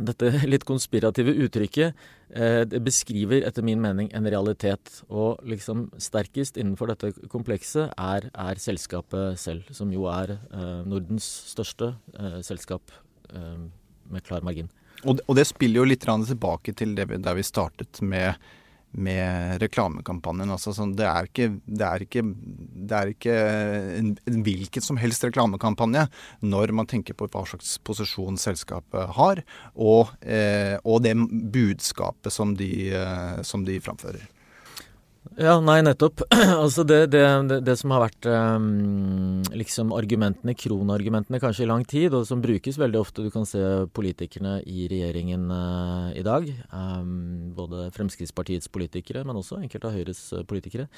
dette 0.00 0.30
litt 0.48 0.64
konspirative 0.68 1.34
uttrykket 1.44 1.92
eh, 2.32 2.62
det 2.68 2.80
beskriver 2.84 3.44
etter 3.46 3.64
min 3.66 3.80
mening 3.82 4.10
en 4.16 4.28
realitet. 4.32 5.02
Og 5.08 5.40
liksom 5.46 5.88
sterkest 6.00 6.58
innenfor 6.60 6.92
dette 6.92 7.12
komplekset 7.32 7.92
er, 7.96 8.30
er 8.32 8.62
selskapet 8.62 9.40
selv, 9.40 9.68
som 9.76 9.92
jo 9.94 10.08
er 10.10 10.36
eh, 10.38 10.82
Nordens 10.88 11.28
største 11.52 11.94
eh, 12.16 12.40
selskap 12.46 12.92
eh, 13.34 13.66
med 14.10 14.26
klar 14.26 14.46
margin. 14.46 14.70
Og 15.04 15.18
det, 15.18 15.26
og 15.26 15.36
det, 15.38 15.46
spiller 15.48 15.80
jo 15.80 15.90
litt 15.90 16.04
tilbake 16.04 16.74
til 16.76 16.96
det 16.96 17.08
vi, 17.08 17.20
der 17.22 17.38
vi 17.38 17.46
startet 17.46 18.02
med 18.02 18.34
med 18.90 19.60
reklamekampanjen. 19.62 20.50
Altså, 20.50 20.72
sånn, 20.74 20.96
det, 20.98 21.06
er 21.06 21.28
ikke, 21.28 21.48
det, 21.66 21.86
er 21.86 22.04
ikke, 22.04 22.24
det 22.90 22.96
er 22.96 23.12
ikke 23.12 23.36
en, 24.00 24.10
en 24.26 24.40
hvilken 24.46 24.84
som 24.84 24.98
helst 25.00 25.24
reklamekampanje 25.26 26.08
når 26.42 26.74
man 26.76 26.90
tenker 26.90 27.14
på 27.14 27.28
hva 27.30 27.44
slags 27.48 27.76
posisjon 27.86 28.40
selskapet 28.40 29.14
har, 29.18 29.44
og, 29.76 30.10
eh, 30.22 30.76
og 30.82 31.04
det 31.06 31.14
budskapet 31.54 32.34
som 32.34 32.56
de, 32.58 32.72
eh, 32.96 33.40
som 33.46 33.62
de 33.66 33.78
framfører. 33.84 34.26
Ja, 35.36 35.58
nei, 35.60 35.78
nettopp. 35.84 36.22
altså 36.64 36.82
det, 36.88 37.10
det, 37.12 37.22
det, 37.64 37.74
som 37.76 37.92
har 37.92 38.06
vært 38.06 38.26
um, 38.32 39.42
liksom 39.52 39.92
argumentene, 39.92 40.54
kronargumentene 40.56 41.40
kanskje 41.42 41.66
i 41.66 41.68
lang 41.68 41.84
tid, 41.88 42.14
og 42.16 42.24
som 42.28 42.40
brukes 42.40 42.78
veldig 42.80 42.98
ofte, 43.00 43.26
du 43.26 43.32
kan 43.32 43.44
se 43.48 43.60
politikerne 43.96 44.56
i 44.64 44.86
regjeringen 44.90 45.44
uh, 45.52 46.08
i 46.16 46.24
dag, 46.24 46.48
um, 46.72 47.52
både 47.56 47.90
Fremskrittspartiets 47.96 48.72
politikere, 48.72 49.26
men 49.28 49.36
også 49.36 49.60
enkelte 49.60 49.90
av 49.90 49.98
Høyres 49.98 50.22
uh, 50.32 50.44
politikere, 50.48 50.88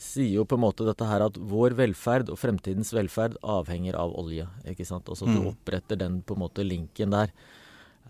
sier 0.00 0.38
jo 0.38 0.46
på 0.46 0.58
en 0.58 0.64
måte 0.68 0.86
dette 0.86 1.08
her 1.10 1.26
at 1.26 1.38
vår 1.38 1.74
velferd 1.82 2.30
og 2.30 2.38
fremtidens 2.38 2.94
velferd 2.94 3.34
avhenger 3.42 3.98
av 3.98 4.14
olje. 4.14 4.46
ikke 4.62 4.86
sant? 4.86 5.10
Altså 5.10 5.26
at 5.26 5.34
du 5.34 5.42
mm. 5.42 5.50
oppretter 5.56 5.98
den 5.98 6.22
på 6.22 6.38
en 6.38 6.44
måte 6.46 6.66
linken 6.66 7.18
der. 7.18 7.34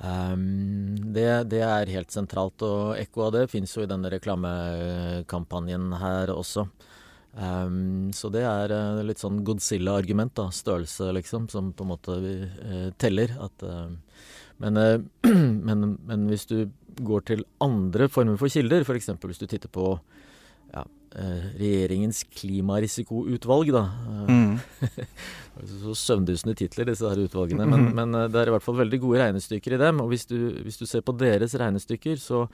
Um, 0.03 0.97
det, 1.15 1.29
det, 1.53 1.61
er 1.63 1.93
helt 1.95 2.11
sentralt, 2.11 2.63
og 2.67 2.97
ekko 2.99 3.29
av 3.29 3.37
det 3.37 3.45
fins 3.53 3.77
jo 3.77 3.85
i 3.85 3.91
denne 3.91 4.11
reklamekampanjen 4.11 5.93
her 6.01 6.33
også. 6.35 6.67
Um, 7.33 8.11
så 8.13 8.29
det 8.35 8.43
er 8.45 8.75
uh, 8.75 9.03
litt 9.07 9.23
sånn 9.23 9.41
Godzilla-argument, 9.47 10.35
da. 10.41 10.49
Størrelse, 10.53 11.13
liksom, 11.15 11.47
som 11.53 11.71
på 11.77 11.87
en 11.87 11.93
måte 11.95 12.19
uh, 12.19 12.89
teller. 13.01 13.37
At, 13.47 13.63
uh, 13.63 13.95
men, 14.63 14.83
men, 15.69 15.95
men, 16.03 16.27
hvis 16.33 16.49
du 16.51 16.59
går 16.99 17.29
til 17.31 17.47
andre 17.63 18.11
former 18.13 18.41
for 18.41 18.53
kilder, 18.53 18.83
f.eks. 18.83 19.15
hvis 19.23 19.41
du 19.41 19.47
titter 19.47 19.71
på 19.73 19.95
Eh, 19.97 20.22
regjeringens 21.13 22.23
klimarisikoutvalg, 22.33 23.73
da. 23.75 23.83
Mm. 24.29 24.53
så 25.83 25.95
søvndyssende 25.99 26.55
titler, 26.59 26.89
disse 26.89 27.09
her 27.09 27.21
utvalgene. 27.23 27.67
Men, 27.69 27.89
mm. 27.89 27.95
men, 27.99 28.15
eh, 28.19 28.29
det 28.33 28.41
er 28.41 28.51
i 28.51 28.55
hvert 28.57 28.65
fall 28.65 28.79
veldig 28.81 29.01
gode 29.03 29.21
regnestykker 29.23 29.77
i 29.77 29.81
dem. 29.83 30.01
Og 30.05 30.13
hvis 30.13 30.27
du, 30.31 30.39
hvis 30.65 30.81
du 30.81 30.87
ser 30.89 31.05
på 31.05 31.15
deres 31.19 31.57
regnestykker, 31.61 32.19
så, 32.21 32.47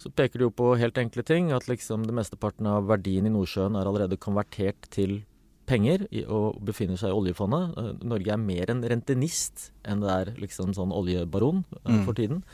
så, 0.00 0.12
peker 0.12 0.40
de 0.40 0.48
jo 0.48 0.54
på 0.54 0.72
helt 0.80 0.98
enkle 1.00 1.24
ting. 1.26 1.52
At 1.56 1.68
liksom 1.70 2.06
det 2.08 2.16
mesteparten 2.16 2.68
av 2.70 2.88
verdien 2.90 3.28
i 3.28 3.32
Nordsjøen 3.32 3.78
er 3.78 3.88
allerede 3.88 4.20
konvertert 4.20 4.90
til 4.92 5.22
penger 5.68 6.06
i, 6.10 6.24
og 6.26 6.58
befinner 6.66 6.98
seg 7.00 7.12
i 7.12 7.18
oljefondet. 7.18 7.78
Eh, 7.78 7.90
Norge 8.12 8.36
er 8.36 8.44
mer 8.44 8.74
en 8.74 8.84
rentenist 8.92 9.70
enn 9.88 10.04
det 10.04 10.14
er 10.14 10.36
liksom 10.42 10.76
sånn 10.76 10.94
oljebaron 10.94 11.64
mm. 11.82 12.04
for 12.04 12.18
tiden. 12.18 12.44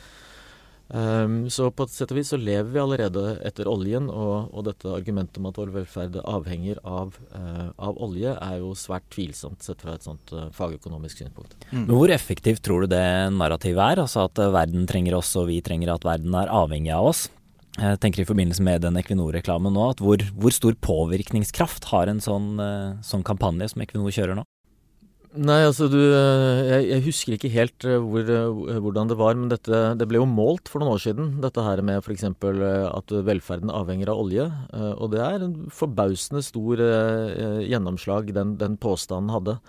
Um, 0.89 1.43
så 1.53 1.67
på 1.69 1.85
et 1.85 1.91
sett 1.93 2.09
og 2.09 2.17
vis 2.17 2.31
så 2.33 2.37
lever 2.41 2.71
vi 2.73 2.81
allerede 2.81 3.35
etter 3.45 3.67
oljen, 3.69 4.07
og, 4.09 4.49
og 4.49 4.65
dette 4.65 4.89
argumentet 4.89 5.37
om 5.37 5.45
at 5.51 5.59
vår 5.61 5.73
velferd 5.75 6.17
avhenger 6.23 6.79
av, 6.81 7.13
uh, 7.35 7.67
av, 7.77 7.99
olje, 8.01 8.33
er 8.33 8.55
jo 8.57 8.71
svært 8.77 9.05
tvilsomt 9.13 9.61
sett 9.61 9.83
fra 9.85 9.93
et 9.93 10.07
sånt 10.07 10.33
uh, 10.33 10.47
fagøkonomisk 10.55 11.21
synspunkt. 11.21 11.53
Mm. 11.69 11.83
Men 11.83 11.93
Hvor 11.93 12.13
effektivt 12.15 12.63
tror 12.65 12.85
du 12.85 12.95
det 12.95 13.05
narrativet 13.37 13.83
er? 13.85 14.01
Altså 14.07 14.25
at 14.25 14.41
uh, 14.41 14.49
verden 14.55 14.89
trenger 14.89 15.19
oss, 15.19 15.35
og 15.37 15.51
vi 15.51 15.61
trenger 15.65 15.93
at 15.93 16.07
verden 16.09 16.33
er 16.41 16.49
avhengig 16.57 16.95
av 16.97 17.11
oss? 17.11 17.27
Jeg 17.79 18.01
tenker 18.01 18.23
i 18.23 18.27
forbindelse 18.27 18.65
med 18.65 18.81
den 18.81 18.97
Equinor-reklamen 18.99 19.75
nå, 19.77 19.91
at 19.93 20.01
hvor, 20.01 20.23
hvor, 20.41 20.51
stor 20.51 20.73
påvirkningskraft 20.83 21.85
har 21.93 22.09
en 22.09 22.17
sånn, 22.19 22.57
sånn 23.05 23.21
kampanje 23.23 23.69
som 23.71 23.85
Equinor 23.85 24.11
kjører 24.11 24.41
nå? 24.41 24.43
Nei, 25.37 25.59
altså 25.61 25.85
du 25.85 25.99
eh, 25.99 26.59
Jeg, 26.65 26.85
jeg 26.89 27.03
husker 27.05 27.35
ikke 27.35 27.51
helt 27.53 27.85
eh, 27.85 27.99
hvor, 28.01 28.25
eh, 28.25 28.79
hvordan 28.81 29.11
det 29.11 29.17
var, 29.19 29.35
men 29.37 29.51
dette, 29.51 29.81
det 29.99 30.07
ble 30.09 30.17
jo 30.17 30.25
målt 30.25 30.71
for 30.71 30.81
noen 30.81 30.95
år 30.95 31.03
siden. 31.03 31.35
Dette 31.43 31.61
her 31.61 31.83
med 31.85 32.01
f.eks. 32.01 32.25
at 32.25 33.13
velferden 33.27 33.69
avhenger 33.69 34.09
av 34.09 34.23
olje. 34.23 34.47
Og 34.97 35.11
det 35.13 35.21
er 35.21 35.45
en 35.45 35.53
forbausende 35.69 36.41
stor 36.45 36.81
gjennomslag 37.61 38.33
den, 38.33 38.55
den 38.57 38.79
påstanden 38.81 39.29
hadde. 39.35 39.59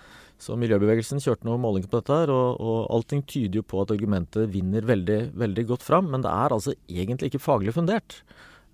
Så 0.40 0.56
miljøbevegelsen 0.56 1.20
kjørte 1.20 1.44
noen 1.44 1.60
målinger 1.60 1.90
på 1.92 2.00
dette, 2.00 2.20
her, 2.22 2.32
og, 2.32 2.56
og 2.56 2.78
allting 2.96 3.20
tyder 3.28 3.60
jo 3.60 3.66
på 3.68 3.82
at 3.82 3.92
argumentet 3.92 4.48
vinner 4.54 4.88
veldig, 4.88 5.20
veldig 5.36 5.66
godt 5.74 5.84
fram. 5.84 6.08
Men 6.14 6.24
det 6.24 6.32
er 6.32 6.56
altså 6.56 6.72
egentlig 6.88 7.34
ikke 7.34 7.44
faglig 7.44 7.76
fundert. 7.76 8.22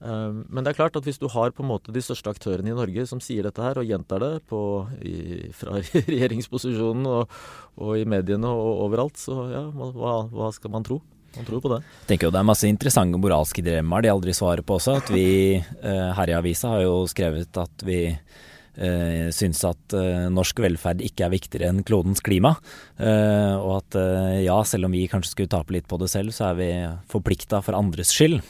Ehm, 0.04 0.44
men 0.52 0.64
det 0.64 0.72
er 0.72 0.78
klart 0.80 0.96
at 0.98 1.06
hvis 1.08 1.20
du 1.20 1.28
har 1.32 1.54
på 1.56 1.64
en 1.64 1.70
måte 1.70 1.94
de 1.94 2.02
største 2.04 2.32
aktørene 2.32 2.72
i 2.72 2.76
Norge 2.76 3.06
som 3.08 3.22
sier 3.22 3.46
dette 3.46 3.62
her, 3.64 3.80
og 3.80 3.88
gjentar 3.88 4.22
det 4.22 4.32
på, 4.50 4.60
i, 5.00 5.50
fra 5.56 5.78
regjeringsposisjonen 6.10 7.08
og, 7.10 7.36
og, 7.80 7.92
i 7.98 8.06
mediene 8.08 8.50
og 8.52 8.86
overalt, 8.88 9.20
så 9.20 9.46
ja, 9.52 9.66
hva, 9.72 10.18
hva 10.32 10.50
skal 10.56 10.74
man 10.76 10.86
tro? 10.86 11.00
Man 11.36 11.44
tror 11.44 11.60
på 11.60 11.68
det. 11.68 11.82
Jeg 11.84 12.08
tenker 12.08 12.28
jo 12.28 12.32
Det 12.32 12.38
er 12.40 12.48
masse 12.48 12.68
interessante 12.70 13.18
moralske 13.20 13.60
dilemmaer 13.60 14.06
de 14.06 14.12
aldri 14.14 14.32
svarer 14.32 14.64
på 14.64 14.78
også. 14.78 14.94
At 15.02 15.10
vi 15.12 15.26
eh, 15.60 16.10
her 16.16 16.32
i 16.32 16.36
avisa 16.36 16.76
har 16.76 16.86
jo 16.86 17.02
skrevet 17.12 17.60
at 17.60 17.84
vi 17.84 17.98
eh, 18.16 19.26
syns 19.36 19.60
at 19.68 19.96
eh, 19.98 20.30
norsk 20.32 20.62
velferd 20.64 21.04
ikke 21.04 21.26
er 21.26 21.34
viktigere 21.34 21.68
enn 21.68 21.84
klodens 21.84 22.24
klima. 22.24 22.54
Eh, 22.96 23.52
og 23.52 23.82
at 23.82 23.98
eh, 24.00 24.44
ja, 24.46 24.56
selv 24.64 24.88
om 24.88 24.96
vi 24.96 25.04
kanskje 25.12 25.34
skulle 25.34 25.52
tape 25.52 25.76
litt 25.76 25.88
på 25.90 26.00
det 26.00 26.08
selv, 26.14 26.32
så 26.32 26.54
er 26.54 26.60
vi 26.62 26.70
forplikta 27.12 27.60
for 27.64 27.76
andres 27.76 28.16
skyld 28.16 28.40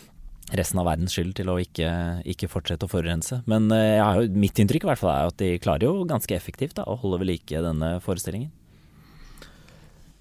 resten 0.55 0.79
av 0.79 0.87
verdens 0.87 1.17
skyld 1.17 1.35
til 1.39 1.51
å 1.51 1.57
ikke, 1.59 1.89
ikke 2.29 2.51
fortsette 2.51 2.87
å 2.87 2.91
forurense. 2.91 3.41
Men 3.51 3.67
jo, 3.73 4.27
mitt 4.39 4.61
inntrykk 4.63 4.87
i 4.87 4.91
hvert 4.93 5.01
fall 5.01 5.15
er 5.15 5.33
at 5.33 5.41
de 5.43 5.57
klarer 5.63 5.89
jo 5.89 6.05
ganske 6.07 6.37
effektivt 6.37 6.77
da, 6.79 6.85
å 6.87 6.99
holde 7.01 7.23
ved 7.23 7.33
like 7.33 7.65
denne 7.65 7.97
forestillingen. 8.05 8.53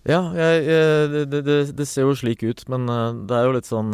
Ja, 0.06 0.22
jeg, 0.38 0.66
jeg, 0.70 1.12
det, 1.32 1.42
det, 1.46 1.58
det, 1.78 1.86
ser 1.90 2.06
jo 2.06 2.18
slik 2.18 2.44
ut, 2.46 2.62
men 2.70 2.86
uh, 2.90 3.10
det 3.26 3.38
er 3.38 3.48
jo 3.48 3.56
litt 3.56 3.70
sånn 3.70 3.90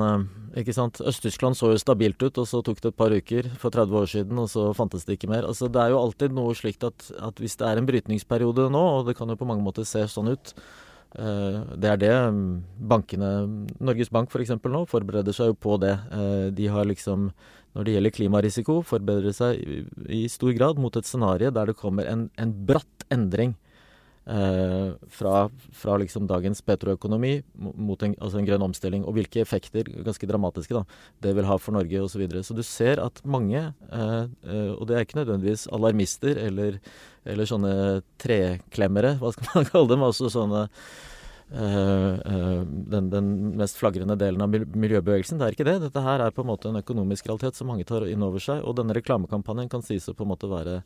ikke 0.60 0.76
sant? 0.76 1.00
Øst-Tyskland 1.08 1.56
så 1.56 1.70
jo 1.72 1.80
stabilt 1.80 2.20
ut, 2.20 2.36
og 2.42 2.48
så 2.50 2.60
tok 2.60 2.82
det 2.84 2.92
et 2.92 3.00
par 3.00 3.16
uker 3.16 3.48
for 3.62 3.72
30 3.72 4.00
år 4.02 4.10
siden, 4.12 4.42
og 4.44 4.50
så 4.52 4.66
fantes 4.76 5.08
det 5.08 5.16
ikke 5.16 5.32
mer. 5.32 5.48
Altså, 5.48 5.70
det 5.72 5.80
er 5.80 5.94
jo 5.94 6.02
alltid 6.02 6.36
noe 6.36 6.56
slikt 6.58 6.84
at, 6.84 7.08
at 7.16 7.40
hvis 7.40 7.56
det 7.60 7.70
er 7.70 7.80
en 7.80 7.88
brytningsperiode 7.88 8.68
nå, 8.76 8.82
og 8.98 9.08
det 9.08 9.16
kan 9.20 9.32
jo 9.32 9.40
på 9.40 9.48
mange 9.48 9.64
måter 9.64 9.88
se 9.88 10.04
sånn 10.12 10.34
ut, 10.34 10.52
Eh, 10.52 10.90
det 11.12 11.90
er 11.92 11.98
det 12.00 12.12
mm, 12.32 12.44
bankene 12.88 13.32
Norges 13.84 14.12
Bank 14.14 14.32
f.eks. 14.32 14.54
nå 14.56 14.84
forbereder 14.88 15.36
seg 15.36 15.52
jo 15.52 15.58
på 15.60 15.76
det. 15.82 15.98
Eh, 16.12 16.46
de 16.56 16.70
har 16.72 16.88
liksom, 16.88 17.32
når 17.76 17.88
det 17.88 17.96
gjelder 17.96 18.16
klimarisiko, 18.16 18.78
forbereder 18.88 19.36
seg 19.36 19.60
i 20.08 20.24
stor 20.32 20.56
grad 20.56 20.80
mot 20.80 20.96
et 20.96 21.08
scenario 21.08 21.52
der 21.52 21.72
det 21.72 21.80
kommer 21.80 22.08
en, 22.08 22.30
en 22.40 22.56
bratt 22.68 23.08
endring 23.12 23.58
eh, 24.32 24.94
fra, 25.12 25.36
fra, 25.76 25.98
liksom 26.02 26.28
dagens 26.30 26.64
petroøkonomi 26.66 27.34
mot 27.60 28.02
en, 28.06 28.16
altså 28.20 28.40
en, 28.40 28.48
grønn 28.48 28.66
omstilling, 28.66 29.06
og 29.06 29.18
hvilke 29.18 29.44
effekter, 29.44 29.90
ganske 30.06 30.30
dramatiske, 30.30 30.78
da, 30.78 30.84
det 31.26 31.36
vil 31.38 31.50
ha 31.50 31.58
for 31.62 31.76
Norge 31.78 32.02
osv. 32.02 32.16
Så, 32.16 32.22
videre. 32.22 32.44
så 32.46 32.58
du 32.58 32.64
ser 32.66 33.02
at 33.04 33.22
mange, 33.24 33.64
eh, 33.92 34.18
eh, 34.48 34.74
og 34.76 34.88
det 34.90 34.98
er 34.98 35.08
ikke 35.08 35.22
nødvendigvis 35.22 35.68
alarmister 35.74 36.40
eller, 36.42 36.82
eller 37.26 37.50
sånne 37.50 37.74
treklemmere, 38.22 39.18
hva 39.22 39.34
skal 39.36 39.52
man 39.56 39.70
kalle 39.74 39.94
dem, 39.94 40.06
altså 40.10 40.32
sånne 40.34 40.68
den, 41.52 43.10
den, 43.12 43.58
mest 43.60 43.78
flagrende 43.78 44.16
delen 44.16 44.42
av 44.42 44.54
miljøbevegelsen. 44.54 45.40
Det 45.40 45.48
er 45.48 45.56
ikke 45.58 45.68
det. 45.68 45.78
Dette 45.84 46.04
her 46.06 46.24
er 46.24 46.36
på 46.36 46.46
en 46.46 46.52
måte 46.52 46.70
en 46.72 46.80
økonomisk 46.80 47.28
realitet 47.28 47.60
som 47.60 47.68
mange 47.72 47.84
tar 47.88 48.08
inn 48.08 48.24
over 48.24 48.40
seg. 48.44 48.64
Og 48.64 48.78
denne 48.80 48.96
reklamekampanjen 48.96 49.72
kan 49.72 49.84
sies 49.86 50.08
å 50.08 50.16
på 50.16 50.24
en 50.24 50.32
måte 50.32 50.50
være 50.52 50.80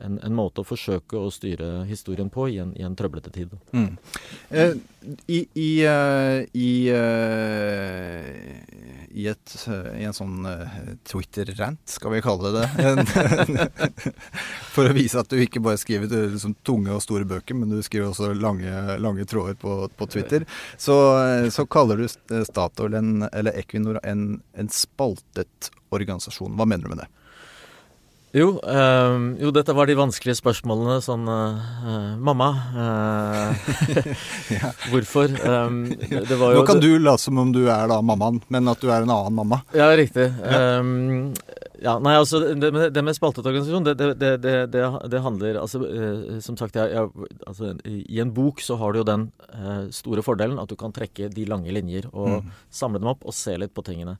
en, 0.00 0.18
en, 0.20 0.34
måte 0.36 0.60
å 0.62 0.68
forsøke 0.68 1.18
å 1.18 1.30
styre 1.32 1.84
historien 1.88 2.30
på 2.32 2.48
i 2.52 2.58
en, 2.62 2.74
i 2.76 2.84
en 2.84 2.96
trøblete 2.96 3.32
tid. 3.32 3.54
Mm. 3.72 3.96
Eh, 4.50 4.74
I, 5.26 5.40
i, 5.56 5.70
i, 6.52 6.70
i, 9.10 9.26
et, 9.32 9.56
i 9.96 10.04
en 10.04 10.16
sånn 10.16 10.48
Twitter-rant, 11.08 11.80
skal 11.88 12.12
vi 12.16 12.22
kalle 12.24 12.52
det 12.52 12.60
det, 12.60 13.66
for 14.74 14.88
å 14.88 14.96
vise 14.96 15.20
at 15.20 15.30
du 15.30 15.40
ikke 15.40 15.62
bare 15.64 15.80
skriver 15.80 16.12
liksom, 16.34 16.56
tunge 16.66 16.92
og 16.94 17.02
store 17.04 17.28
bøker, 17.28 17.56
men 17.58 17.72
du 17.72 17.80
skriver 17.84 18.10
også 18.10 18.32
lange, 18.36 18.72
lange 19.02 19.26
tråder 19.28 19.58
på, 19.60 19.82
på 19.96 20.09
Twitter, 20.12 20.46
så, 20.76 20.96
så 21.52 21.66
kaller 21.70 22.02
du 22.02 22.08
Statoil, 22.44 22.98
en, 22.98 23.14
eller 23.32 23.56
Equinor, 23.60 24.00
en, 24.04 24.42
en, 24.58 24.68
spaltet 24.72 25.70
organisasjon. 25.94 26.54
Hva 26.58 26.68
mener 26.68 26.86
du 26.86 26.94
med 26.94 27.02
det? 27.04 27.10
Jo, 28.30 28.60
øh, 28.62 29.22
jo, 29.42 29.50
dette 29.50 29.74
var 29.74 29.88
de 29.90 29.96
vanskelige 29.98 30.38
spørsmålene. 30.38 31.00
Sånn 31.02 31.26
øh, 31.26 32.12
Mamma, 32.22 32.50
øh, 34.54 34.68
hvorfor? 34.92 35.34
Um, 35.42 35.80
Nå 35.90 36.62
kan 36.68 36.82
du 36.82 36.92
late 37.02 37.24
som 37.24 37.42
om 37.42 37.50
du 37.54 37.64
er 37.66 37.90
da 37.90 37.98
mammaen, 37.98 38.38
men 38.46 38.70
at 38.70 38.78
du 38.82 38.86
er 38.86 39.02
en 39.02 39.10
annen 39.10 39.34
mamma. 39.40 39.64
Ja, 39.74 39.90
riktig. 39.98 40.30
Ja. 40.30 40.78
Ja, 41.80 41.94
nei, 42.02 42.12
altså 42.20 42.42
Det, 42.60 42.70
det 42.92 43.02
med 43.04 43.16
spaltet 43.16 43.46
organisasjon, 43.46 43.86
det, 43.88 43.94
det, 44.20 44.52
det, 44.68 45.20
handler 45.24 45.62
altså, 45.62 45.80
eh, 45.88 46.38
Som 46.44 46.58
sagt, 46.60 46.76
jeg, 46.76 46.92
jeg, 46.92 47.30
altså, 47.48 47.72
i 47.86 48.20
en 48.20 48.34
bok 48.36 48.60
så 48.64 48.76
har 48.80 48.92
du 48.92 49.00
jo 49.00 49.08
den 49.08 49.30
eh, 49.48 49.88
store 49.94 50.24
fordelen 50.26 50.60
at 50.60 50.68
du 50.68 50.76
kan 50.80 50.92
trekke 50.92 51.30
de 51.32 51.48
lange 51.48 51.72
linjer 51.72 52.10
og 52.12 52.40
mm. 52.40 52.54
samle 52.82 53.00
dem 53.00 53.12
opp 53.12 53.24
og 53.24 53.36
se 53.36 53.56
litt 53.56 53.72
på 53.76 53.84
tingene. 53.86 54.18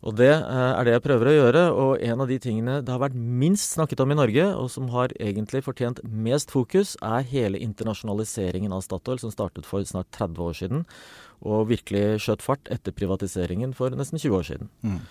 Og 0.00 0.16
det 0.16 0.32
eh, 0.32 0.72
er 0.72 0.86
det 0.86 0.96
jeg 0.96 1.04
prøver 1.04 1.30
å 1.30 1.36
gjøre. 1.36 1.64
Og 1.76 2.04
en 2.04 2.24
av 2.24 2.30
de 2.30 2.38
tingene 2.42 2.80
det 2.82 2.92
har 2.94 3.02
vært 3.02 3.16
minst 3.16 3.76
snakket 3.76 4.02
om 4.04 4.14
i 4.14 4.18
Norge, 4.18 4.46
og 4.56 4.70
som 4.72 4.90
har 4.94 5.14
egentlig 5.20 5.62
fortjent 5.66 6.02
mest 6.04 6.52
fokus, 6.54 6.96
er 7.04 7.26
hele 7.30 7.60
internasjonaliseringen 7.60 8.74
av 8.74 8.84
Statoil, 8.86 9.20
som 9.22 9.32
startet 9.34 9.68
for 9.68 9.84
snart 9.86 10.10
30 10.16 10.46
år 10.46 10.56
siden, 10.56 10.86
og 11.40 11.68
virkelig 11.70 12.22
skjøt 12.24 12.44
fart 12.44 12.72
etter 12.72 12.96
privatiseringen 12.96 13.76
for 13.76 13.92
nesten 13.96 14.20
20 14.20 14.40
år 14.40 14.48
siden. 14.48 14.72
Mm. 14.84 15.02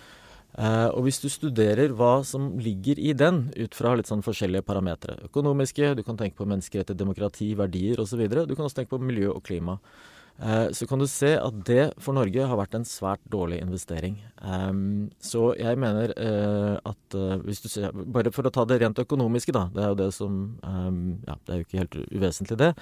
Uh, 0.58 0.90
og 0.96 1.04
hvis 1.06 1.20
du 1.22 1.28
studerer 1.30 1.92
hva 1.94 2.20
som 2.26 2.56
ligger 2.58 2.98
i 2.98 3.12
den, 3.14 3.44
ut 3.54 3.76
fra 3.76 3.94
litt 3.94 4.10
sånn 4.10 4.24
forskjellige 4.26 4.66
parametere 4.66 5.20
Økonomiske, 5.28 5.92
du 5.94 6.02
kan 6.06 6.18
tenke 6.18 6.40
på 6.40 6.48
menneskerettigheter, 6.48 6.98
demokrati, 6.98 7.52
verdier 7.58 8.02
osv. 8.02 8.24
Du 8.26 8.56
kan 8.56 8.66
også 8.66 8.80
tenke 8.80 8.96
på 8.96 9.04
miljø 9.04 9.30
og 9.36 9.44
klima. 9.46 9.78
Uh, 10.40 10.72
så 10.74 10.88
kan 10.90 10.98
du 10.98 11.06
se 11.10 11.34
at 11.36 11.62
det 11.68 11.84
for 12.02 12.16
Norge 12.16 12.48
har 12.50 12.58
vært 12.58 12.74
en 12.78 12.88
svært 12.88 13.22
dårlig 13.30 13.60
investering. 13.62 14.18
Um, 14.42 15.12
så 15.22 15.52
jeg 15.60 15.78
mener 15.78 16.16
uh, 16.16 16.82
at 16.88 17.18
hvis 17.44 17.62
du 17.62 17.68
ser 17.70 17.94
Bare 17.94 18.32
for 18.34 18.48
å 18.48 18.52
ta 18.54 18.66
det 18.66 18.80
rent 18.82 18.98
økonomiske, 18.98 19.54
da. 19.54 19.68
Det 19.70 19.84
er 19.84 19.94
jo 19.94 20.00
det 20.02 20.10
som 20.16 20.36
um, 20.64 21.00
Ja, 21.28 21.38
det 21.44 21.54
er 21.54 21.60
jo 21.60 21.68
ikke 21.68 21.82
helt 21.84 21.98
uvesentlig, 22.10 22.58
det. 22.58 22.72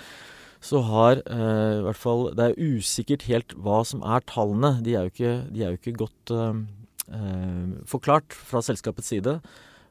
Så 0.64 0.80
har 0.86 1.20
uh, 1.28 1.74
i 1.82 1.84
hvert 1.84 2.00
fall 2.00 2.28
Det 2.38 2.48
er 2.48 2.58
usikkert 2.78 3.28
helt 3.28 3.54
hva 3.60 3.82
som 3.86 4.00
er 4.06 4.24
tallene. 4.30 4.78
De 4.86 4.96
er 4.96 5.04
jo 5.04 5.12
ikke, 5.12 5.36
de 5.52 5.66
er 5.66 5.74
jo 5.74 5.82
ikke 5.82 5.98
godt 6.06 6.36
forklart 7.88 8.34
fra 8.36 8.60
selskapets 8.64 9.08
side. 9.08 9.38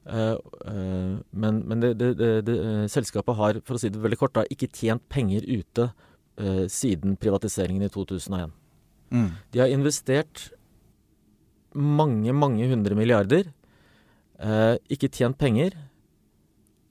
men, 0.08 1.56
men 1.68 1.82
det, 1.82 1.94
det, 2.00 2.30
det, 2.46 2.58
selskapet 2.94 3.36
har, 3.36 3.60
for 3.66 3.76
å 3.76 3.82
si 3.82 3.90
det 3.92 4.00
veldig 4.00 4.20
kort, 4.22 4.36
da, 4.38 4.46
ikke 4.54 4.70
tjent 4.72 5.04
penger 5.12 5.44
ute 5.50 5.90
eh, 6.38 6.66
siden 6.72 7.18
privatiseringen 7.20 7.84
i 7.84 7.92
2001. 7.92 8.54
Mm. 9.12 9.30
De 9.52 9.62
har 9.62 9.74
investert 9.74 10.48
mange, 11.78 12.34
mange 12.34 12.68
hundre 12.70 12.96
milliarder, 12.98 13.52
eh, 14.40 14.76
ikke 14.90 15.12
tjent 15.12 15.38
penger. 15.38 15.76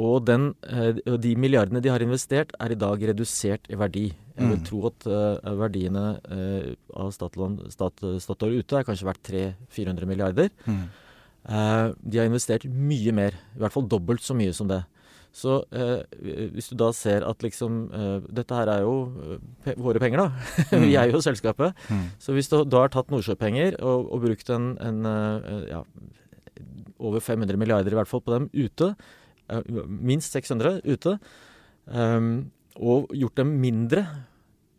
Og 0.03 0.26
den, 0.29 0.50
eh, 0.69 0.99
de 1.17 1.33
milliardene 1.41 1.81
de 1.81 1.93
har 1.93 2.03
investert, 2.05 2.53
er 2.61 2.73
i 2.73 2.79
dag 2.79 3.03
redusert 3.11 3.69
i 3.73 3.79
verdi. 3.81 4.07
Jeg 4.37 4.50
vil 4.50 4.59
mm. 4.59 4.65
tro 4.69 4.83
at 4.91 5.07
uh, 5.09 5.53
verdiene 5.57 6.05
uh, 6.29 6.75
av 6.93 7.15
Statoil, 7.15 7.55
Stat, 7.73 8.03
Statoil 8.21 8.59
ute 8.61 8.76
er 8.76 8.85
kanskje 8.85 9.09
verdt 9.09 9.31
300-400 9.31 10.11
milliarder. 10.11 10.50
Mm. 10.69 10.85
De 11.47 12.19
har 12.19 12.26
investert 12.26 12.67
mye 12.67 13.12
mer, 13.15 13.37
i 13.55 13.61
hvert 13.62 13.73
fall 13.73 13.87
dobbelt 13.88 14.21
så 14.21 14.35
mye 14.35 14.53
som 14.53 14.69
det. 14.69 14.83
Så 15.37 15.59
eh, 15.76 16.00
hvis 16.55 16.71
du 16.73 16.79
da 16.81 16.88
ser 16.97 17.25
at 17.29 17.43
liksom 17.45 17.81
eh, 17.93 18.29
Dette 18.38 18.57
her 18.57 18.71
er 18.73 18.85
jo 18.87 18.95
eh, 19.21 19.43
pe 19.67 19.75
våre 19.85 20.00
penger, 20.00 20.23
da. 20.23 20.79
Vi 20.85 20.95
er 20.97 21.12
jo 21.12 21.21
selskapet. 21.25 21.76
Mm. 21.93 22.07
Så 22.23 22.37
hvis 22.37 22.49
du 22.53 22.62
da 22.65 22.87
har 22.87 22.93
tatt 22.95 23.12
Nordsjøpenger 23.12 23.76
og, 23.83 24.09
og 24.15 24.25
brukt 24.25 24.53
en, 24.55 24.73
en 24.81 25.11
ja, 25.69 25.83
over 26.97 27.21
500 27.21 27.61
milliarder 27.61 27.93
i 27.93 27.99
hvert 27.99 28.09
fall 28.09 28.25
på 28.25 28.33
dem 28.33 28.49
ute, 28.55 28.95
minst 29.87 30.35
600 30.37 30.81
ute, 30.85 31.17
um, 31.87 32.31
og 32.76 33.12
gjort 33.17 33.41
dem 33.41 33.57
mindre 33.62 34.05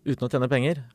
uten 0.08 0.28
å 0.28 0.32
tjene 0.32 0.52
penger, 0.52 0.86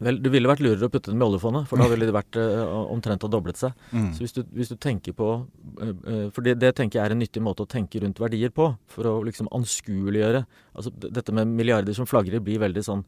Vel, 0.00 0.16
Det 0.16 0.30
ville 0.32 0.48
vært 0.48 0.62
lurere 0.64 0.88
å 0.88 0.92
putte 0.92 1.12
dem 1.12 1.20
i 1.20 1.26
oljefondet, 1.26 1.66
for 1.68 1.76
da 1.76 1.84
ville 1.90 2.06
det 2.08 2.14
vært 2.16 2.38
uh, 2.40 2.86
omtrent 2.88 3.20
ha 3.20 3.28
doblet 3.28 3.58
seg. 3.60 3.74
Mm. 3.92 4.06
Så 4.16 4.24
hvis 4.24 4.32
du, 4.32 4.38
hvis 4.56 4.70
du, 4.72 4.78
tenker 4.80 5.12
på 5.12 5.26
uh, 5.44 6.30
For 6.32 6.40
det, 6.46 6.54
det, 6.62 6.70
tenker 6.78 6.96
jeg 6.96 7.04
er 7.04 7.12
en 7.12 7.20
nyttig 7.20 7.42
måte 7.44 7.66
å 7.66 7.68
tenke 7.68 8.00
rundt 8.00 8.22
verdier 8.22 8.48
på, 8.54 8.70
for 8.88 9.10
å 9.10 9.12
liksom 9.26 9.50
anskueliggjøre 9.52 10.40
Altså 10.72 10.94
dette 11.04 11.34
med 11.36 11.52
milliarder 11.52 11.92
som 11.96 12.08
flagrer 12.08 12.40
blir 12.40 12.62
veldig 12.62 12.86
sånn 12.86 13.04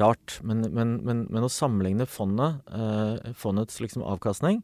rart. 0.00 0.40
Men, 0.42 0.64
men, 0.74 0.96
men, 1.06 1.20
men, 1.30 1.44
å 1.46 1.50
sammenligne 1.52 2.02
fondet, 2.10 2.64
fondets 3.38 3.76
liksom 3.78 4.02
avkastning 4.02 4.58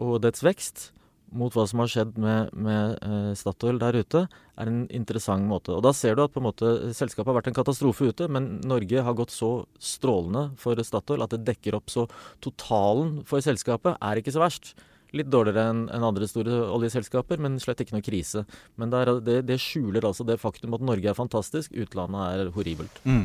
og 0.00 0.16
dets 0.24 0.42
vekst 0.42 0.88
mot 1.36 1.54
hva 1.54 1.66
som 1.68 1.82
har 1.82 1.90
skjedd 1.90 2.18
med, 2.20 2.52
med 2.54 2.98
uh, 3.04 3.32
Statoil 3.38 3.80
der 3.80 4.00
ute, 4.02 4.24
er 4.60 4.70
en 4.70 4.82
interessant 4.94 5.46
måte. 5.48 5.72
Og 5.76 5.84
Da 5.86 5.92
ser 5.96 6.16
du 6.16 6.24
at 6.24 6.34
på 6.34 6.42
en 6.42 6.48
måte 6.48 6.74
selskapet 6.96 7.30
har 7.30 7.38
vært 7.40 7.50
en 7.52 7.58
katastrofe 7.60 8.10
ute, 8.10 8.28
men 8.32 8.52
Norge 8.66 9.04
har 9.06 9.16
gått 9.18 9.34
så 9.34 9.52
strålende 9.80 10.50
for 10.60 10.78
Statoil 10.84 11.24
at 11.24 11.34
det 11.36 11.44
dekker 11.48 11.78
opp. 11.78 11.90
Så 11.92 12.06
totalen 12.44 13.20
for 13.28 13.42
selskapet 13.44 13.98
er 14.00 14.20
ikke 14.20 14.34
så 14.34 14.44
verst. 14.44 14.74
Litt 15.16 15.30
dårligere 15.30 15.72
enn 15.72 15.86
en 15.90 16.06
andre 16.06 16.26
store 16.30 16.60
oljeselskaper, 16.70 17.40
men 17.42 17.58
slett 17.62 17.80
ikke 17.82 17.96
noe 17.96 18.06
krise. 18.06 18.44
Men 18.78 18.92
det, 18.92 19.00
er, 19.00 19.12
det, 19.26 19.38
det, 19.48 19.58
skjuler 19.62 20.06
altså 20.06 20.26
det 20.26 20.38
faktum 20.38 20.76
at 20.76 20.84
Norge 20.86 21.10
er 21.10 21.18
fantastisk, 21.18 21.74
utlandet 21.74 22.26
er 22.28 22.52
horribelt. 22.54 23.00
Mm. 23.02 23.24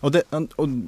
Og, 0.00 0.14
det, 0.16 0.24
og 0.32 0.78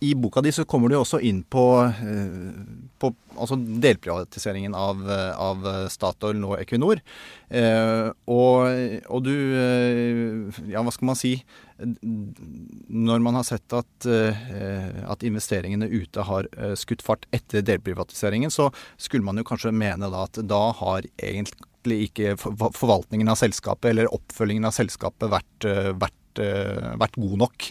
i 0.00 0.14
boka 0.14 0.40
di 0.40 0.52
så 0.52 0.64
kommer 0.64 0.88
du 0.88 0.94
jo 0.94 1.02
også 1.02 1.18
inn 1.26 1.40
på, 1.42 1.64
eh, 1.82 2.58
på 2.98 3.10
altså 3.34 3.56
delprivatiseringen 3.58 4.74
av, 4.78 5.02
av, 5.34 5.66
Statoil, 5.90 6.38
nå 6.38 6.54
Equinor. 6.60 7.00
Eh, 7.48 8.10
og, 8.30 8.68
og, 9.08 9.22
du 9.24 9.34
eh, 9.34 10.60
Ja, 10.70 10.82
hva 10.84 10.92
skal 10.94 11.10
man 11.10 11.18
si? 11.18 11.32
Når 11.78 13.22
man 13.24 13.38
har 13.38 13.46
sett 13.46 13.74
at, 13.74 14.08
eh, 14.10 15.02
at 15.06 15.26
investeringene 15.26 15.90
ute 15.90 16.26
har 16.26 16.50
eh, 16.58 16.74
skutt 16.78 17.02
fart 17.06 17.26
etter 17.34 17.66
delprivatiseringen, 17.66 18.54
så 18.54 18.70
skulle 18.98 19.26
man 19.26 19.38
jo 19.40 19.46
kanskje 19.48 19.74
mene 19.74 20.10
da 20.12 20.26
at 20.28 20.42
da 20.46 20.64
har 20.78 21.06
egentlig 21.16 22.04
ikke 22.08 22.36
forvaltningen 22.38 23.30
av 23.30 23.38
selskapet 23.40 23.92
eller 23.92 24.10
oppfølgingen 24.14 24.66
av 24.68 24.74
selskapet 24.76 25.30
vært, 25.32 25.70
eh, 25.70 25.94
vært, 25.94 26.14
vært 26.38 27.16
god 27.18 27.40
nok. 27.40 27.64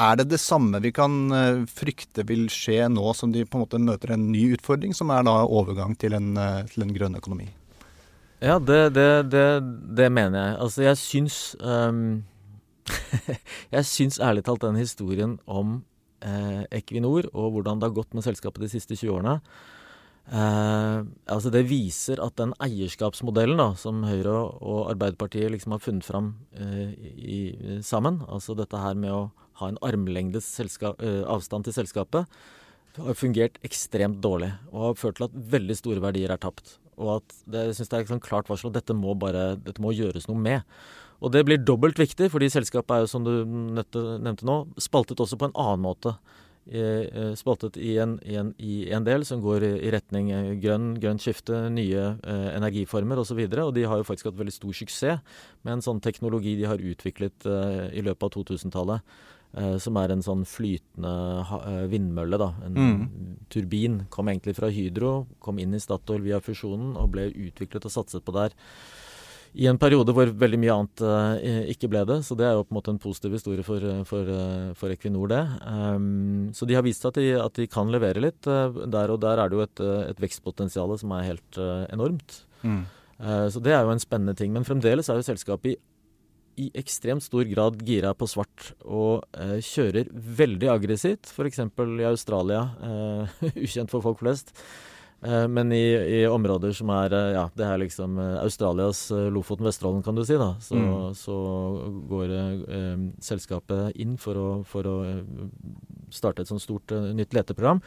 Er 0.00 0.16
det 0.16 0.30
det 0.30 0.40
samme 0.40 0.80
vi 0.80 0.92
kan 0.96 1.16
eh, 1.34 1.62
frykte 1.68 2.24
vil 2.28 2.46
skje 2.52 2.86
nå 2.88 3.12
som 3.16 3.34
de 3.34 3.44
på 3.44 3.58
en 3.58 3.64
måte 3.66 3.80
møter 3.82 4.14
en 4.14 4.30
ny 4.32 4.46
utfordring, 4.56 4.94
som 4.96 5.12
er 5.12 5.26
da 5.28 5.42
overgang 5.44 5.96
til 6.00 6.16
en, 6.16 6.32
eh, 6.40 6.62
til 6.72 6.86
en 6.86 6.94
grønn 6.94 7.18
økonomi? 7.20 7.50
Ja, 8.40 8.56
det, 8.56 8.94
det, 8.96 9.08
det, 9.28 9.46
det, 9.98 10.08
mener 10.08 10.38
jeg. 10.40 10.56
Altså, 10.64 10.82
jeg 10.86 10.96
syns 10.96 11.36
um, 11.60 12.22
Jeg 13.76 13.84
syns 13.86 14.16
ærlig 14.22 14.46
talt 14.46 14.64
den 14.64 14.78
historien 14.80 15.36
om 15.44 15.82
eh, 16.24 16.64
Equinor 16.80 17.28
og 17.34 17.52
hvordan 17.54 17.80
det 17.80 17.90
har 17.90 17.98
gått 18.00 18.16
med 18.16 18.24
selskapet 18.24 18.64
de 18.64 18.70
siste 18.72 18.96
20 18.96 19.12
årene 19.18 19.36
eh, 20.32 20.98
altså 21.30 21.52
Det 21.52 21.66
viser 21.68 22.22
at 22.24 22.38
den 22.40 22.54
eierskapsmodellen 22.62 23.60
da, 23.60 23.70
som 23.78 24.02
Høyre 24.08 24.32
og 24.32 24.90
Arbeiderpartiet 24.94 25.52
liksom 25.52 25.76
har 25.76 25.84
funnet 25.84 26.08
fram 26.08 26.32
eh, 26.56 26.96
i, 27.20 27.40
sammen, 27.84 28.22
altså 28.28 28.56
dette 28.58 28.80
her 28.80 28.96
med 28.98 29.14
å 29.14 29.22
ha 29.60 29.70
en 29.70 29.80
armlengdes 29.86 30.48
uh, 30.60 31.24
avstand 31.30 31.68
til 31.68 31.76
selskapet, 31.76 32.40
har 32.98 33.16
fungert 33.16 33.60
ekstremt 33.64 34.18
dårlig 34.24 34.50
og 34.72 34.80
har 34.88 34.98
ført 34.98 35.20
til 35.20 35.28
at 35.28 35.36
veldig 35.52 35.76
store 35.78 36.02
verdier 36.02 36.32
er 36.34 36.40
tapt. 36.42 36.78
Og 37.00 37.20
at 37.20 37.36
det, 37.46 37.68
jeg 37.68 37.78
synes 37.78 37.92
det 37.92 37.96
er 37.96 38.04
et 38.04 38.12
sånn 38.12 38.24
klart 38.24 38.50
varsel 38.50 38.72
at 38.72 38.80
dette 38.80 38.96
må, 38.96 39.14
bare, 39.16 39.54
dette 39.62 39.82
må 39.82 39.94
gjøres 39.96 40.28
noe 40.28 40.40
med. 40.40 40.66
Og 41.20 41.32
det 41.32 41.44
blir 41.46 41.60
dobbelt 41.60 42.00
viktig, 42.00 42.30
fordi 42.32 42.48
selskapet 42.52 42.96
er 42.96 43.02
jo, 43.04 43.10
som 43.12 43.24
du 43.24 43.32
nevnte 43.46 44.46
nå, 44.48 44.62
spaltet 44.80 45.20
også 45.20 45.38
på 45.40 45.50
en 45.50 45.58
annen 45.58 45.84
måte. 45.84 46.14
Eh, 46.70 47.32
spaltet 47.34 47.78
i 47.80 47.94
en, 47.98 48.18
i, 48.22 48.36
en, 48.38 48.50
i 48.60 48.74
en, 48.94 49.04
del 49.04 49.24
som 49.26 49.40
går 49.42 49.64
i, 49.64 49.70
i 49.88 49.90
retning 49.90 50.28
eh, 50.30 50.50
grønn, 50.60 50.92
grønt 51.02 51.24
skifte, 51.24 51.56
nye 51.72 52.04
eh, 52.20 52.48
energiformer 52.52 53.18
osv. 53.18 53.40
Og, 53.40 53.56
så 53.56 53.64
og 53.64 53.74
de 53.74 53.86
har 53.88 54.00
jo 54.00 54.06
faktisk 54.06 54.28
hatt 54.30 54.38
veldig 54.38 54.54
stor 54.54 54.76
suksess 54.82 55.40
med 55.64 55.76
en 55.76 55.84
sånn 55.84 56.02
teknologi 56.04 56.54
de 56.60 56.68
har 56.68 56.84
utviklet 56.92 57.48
eh, 57.48 57.86
i 57.96 58.04
løpet 58.06 58.28
av 58.28 58.34
2000-tallet. 58.36 59.16
Eh, 59.50 59.76
som 59.82 59.96
er 59.98 60.12
en 60.14 60.22
sånn 60.22 60.44
flytende 60.46 61.10
eh, 61.42 61.84
vindmølle, 61.90 62.38
da. 62.38 62.52
En 62.68 62.76
mm. 62.78 63.04
turbin. 63.50 64.00
Kom 64.12 64.30
egentlig 64.30 64.54
fra 64.60 64.70
Hydro, 64.70 65.24
kom 65.42 65.58
inn 65.58 65.74
i 65.74 65.82
Statoil 65.82 66.22
via 66.22 66.38
fusjonen 66.44 66.94
og 67.00 67.10
ble 67.16 67.26
utviklet 67.32 67.88
og 67.88 67.94
satset 67.98 68.26
på 68.26 68.36
der 68.36 68.54
i 69.50 69.64
en 69.66 69.80
periode 69.82 70.14
hvor 70.14 70.30
veldig 70.30 70.58
mye 70.62 70.74
annet 70.76 71.00
uh, 71.02 71.64
ikke 71.72 71.88
ble 71.90 72.04
det. 72.06 72.20
Så 72.22 72.36
det 72.38 72.44
er 72.46 72.52
jo 72.54 72.62
på 72.62 72.70
en 72.70 72.76
måte 72.76 72.92
en 72.92 73.00
positiv 73.02 73.32
historie 73.34 73.64
for, 73.66 73.82
for, 74.06 74.30
for 74.78 74.94
Equinor, 74.94 75.26
det. 75.32 75.40
Um, 75.66 76.52
så 76.54 76.68
de 76.70 76.76
har 76.78 76.86
vist 76.86 77.02
at 77.08 77.18
de, 77.18 77.32
at 77.34 77.58
de 77.58 77.66
kan 77.66 77.90
levere 77.90 78.22
litt 78.22 78.46
der, 78.46 79.10
og 79.10 79.18
der 79.18 79.42
er 79.42 79.50
det 79.50 79.58
jo 79.58 79.64
et, 79.64 79.82
et 80.12 80.22
vekstpotensial 80.22 80.94
som 81.02 81.16
er 81.18 81.26
helt 81.32 81.58
enormt. 81.90 82.44
Mm. 82.62 82.84
så 83.50 83.58
det 83.64 83.74
er 83.74 83.82
jo 83.82 83.90
en 83.90 84.06
spennende 84.06 84.36
ting. 84.38 84.54
Men 84.54 84.68
fremdeles 84.68 85.10
er 85.10 85.18
jo 85.18 85.26
selskapet 85.26 85.72
i 85.72 85.78
i 86.58 86.70
ekstremt 86.78 87.24
stor 87.24 87.44
grad 87.50 87.80
gira 87.86 88.12
på 88.16 88.28
svart 88.30 88.72
og 88.84 89.26
eh, 89.36 89.58
kjører 89.64 90.10
veldig 90.12 90.70
aggressivt, 90.72 91.30
f.eks. 91.30 91.60
i 91.62 92.08
Australia. 92.08 92.62
Eh, 92.82 93.44
ukjent 93.66 93.92
for 93.92 94.04
folk 94.04 94.22
flest. 94.22 94.54
Eh, 95.22 95.46
men 95.52 95.72
i, 95.72 95.84
i, 96.20 96.20
områder 96.26 96.72
som 96.76 96.88
er 96.94 97.12
eh, 97.12 97.32
Ja, 97.36 97.44
det 97.56 97.66
er 97.66 97.82
liksom 97.82 98.16
eh, 98.20 98.38
Australias 98.40 99.02
eh, 99.12 99.28
Lofoten, 99.32 99.68
Vesterålen, 99.68 100.02
kan 100.06 100.16
du 100.16 100.24
si. 100.24 100.38
da. 100.40 100.54
Så, 100.64 100.78
mm. 100.80 101.12
så 101.18 101.36
går 102.08 102.34
selskapet 103.24 104.00
inn 104.00 104.16
for 104.20 104.40
å, 104.40 104.48
for 104.64 104.88
å 104.88 104.96
starte 106.10 106.42
et 106.44 106.50
sånt 106.50 106.64
stort 106.64 106.96
nytt 107.14 107.36
leteprogram. 107.36 107.84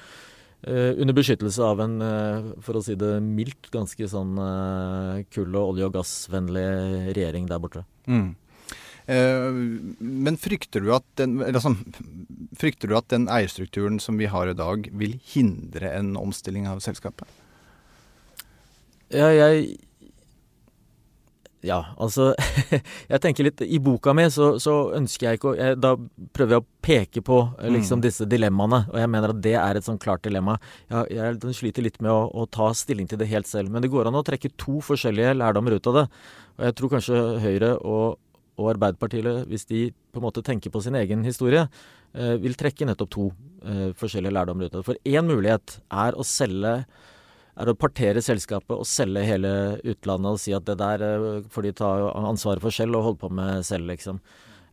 Uh, 0.63 0.95
under 0.95 1.11
beskyttelse 1.11 1.59
av 1.59 1.81
en, 1.83 1.97
uh, 1.99 2.53
for 2.63 2.79
å 2.79 2.81
si 2.85 2.93
det 2.95 3.17
mildt, 3.19 3.67
ganske 3.73 4.07
sånn 4.07 4.37
uh, 4.39 5.19
kull- 5.27 5.57
og 5.59 5.73
olje- 5.73 5.89
og 5.89 5.97
gassvennlig 5.97 6.63
regjering 7.09 7.49
der 7.49 7.59
borte. 7.59 7.83
Mm. 8.07 8.29
Eh, 9.05 9.49
men 9.99 10.39
frykter 10.39 10.83
du, 10.83 10.91
at 10.95 11.05
den, 11.19 11.39
altså, 11.43 11.73
frykter 12.59 12.91
du 12.91 12.97
at 12.99 13.09
den 13.11 13.29
eierstrukturen 13.31 13.99
som 14.03 14.19
vi 14.21 14.29
har 14.31 14.49
i 14.49 14.57
dag, 14.57 14.89
vil 14.91 15.17
hindre 15.33 15.91
en 15.91 16.13
omstilling 16.19 16.69
av 16.71 16.83
selskapet? 16.85 17.27
Ja, 19.13 19.29
jeg 19.29 19.75
ja, 21.63 21.77
altså 22.01 22.33
Jeg 23.11 23.21
tenker 23.23 23.47
litt 23.47 23.61
I 23.63 23.79
boka 23.83 24.11
mi 24.15 24.25
så, 24.33 24.53
så 24.59 24.73
ønsker 24.97 25.29
jeg 25.29 25.39
ikke 25.39 25.51
å 25.53 25.55
jeg, 25.55 25.77
Da 25.79 25.93
prøver 26.35 26.57
jeg 26.57 26.63
å 26.63 26.67
peke 26.83 27.23
på 27.23 27.37
eh, 27.55 27.71
liksom 27.71 28.01
mm. 28.01 28.03
disse 28.03 28.27
dilemmaene, 28.27 28.81
og 28.91 28.97
jeg 28.99 29.11
mener 29.13 29.31
at 29.31 29.39
det 29.45 29.55
er 29.55 29.79
et 29.79 29.85
sånn 29.85 29.99
klart 30.01 30.25
dilemma. 30.25 30.57
Jeg, 30.91 31.15
jeg 31.15 31.55
sliter 31.55 31.85
litt 31.85 32.01
med 32.03 32.11
å, 32.11 32.25
å, 32.27 32.43
ta 32.51 32.67
stilling 32.75 33.07
til 33.07 33.21
det 33.21 33.29
helt 33.31 33.47
selv, 33.47 33.71
men 33.71 33.83
det 33.83 33.91
går 33.93 34.09
an 34.09 34.19
å 34.19 34.25
trekke 34.27 34.51
to 34.59 34.81
forskjellige 34.83 35.37
lærdommer 35.39 35.77
ut 35.77 35.87
av 35.93 36.01
det. 36.01 36.05
Og 36.57 36.67
jeg 36.67 36.75
tror 36.79 36.93
kanskje 36.97 37.21
Høyre 37.45 37.71
og 37.79 38.19
og 38.59 38.73
Arbeiderpartiet, 38.75 39.47
hvis 39.49 39.65
de 39.69 39.87
på 40.13 40.21
en 40.21 40.27
måte 40.27 40.43
tenker 40.45 40.73
på 40.73 40.81
sin 40.83 40.97
egen 40.99 41.23
historie, 41.25 41.65
eh, 42.13 42.35
vil 42.41 42.57
trekke 42.59 42.85
nettopp 42.85 43.11
to 43.13 43.25
eh, 43.65 43.89
forskjellige 43.97 44.35
lærdommer 44.35 44.67
ut 44.67 44.75
av 44.75 44.83
det. 44.83 44.87
For 44.91 45.09
én 45.09 45.29
mulighet 45.29 45.79
er 45.89 46.17
å 46.17 46.27
selge 46.27 46.75
er 47.53 47.69
å 47.69 47.77
partere 47.77 48.21
selskapet 48.25 48.73
og 48.73 48.87
selge 48.89 49.25
hele 49.27 49.51
utlandet 49.85 50.31
og 50.31 50.41
si 50.41 50.55
at 50.57 50.65
det 50.65 50.77
der 50.81 51.05
eh, 51.05 51.43
får 51.53 51.67
de 51.67 51.75
ta 51.81 51.91
ansvaret 52.23 52.63
for 52.63 52.73
selv 52.73 52.99
og 52.99 53.07
holde 53.09 53.21
på 53.25 53.31
med 53.41 53.65
selv, 53.67 53.89
liksom. 53.91 54.21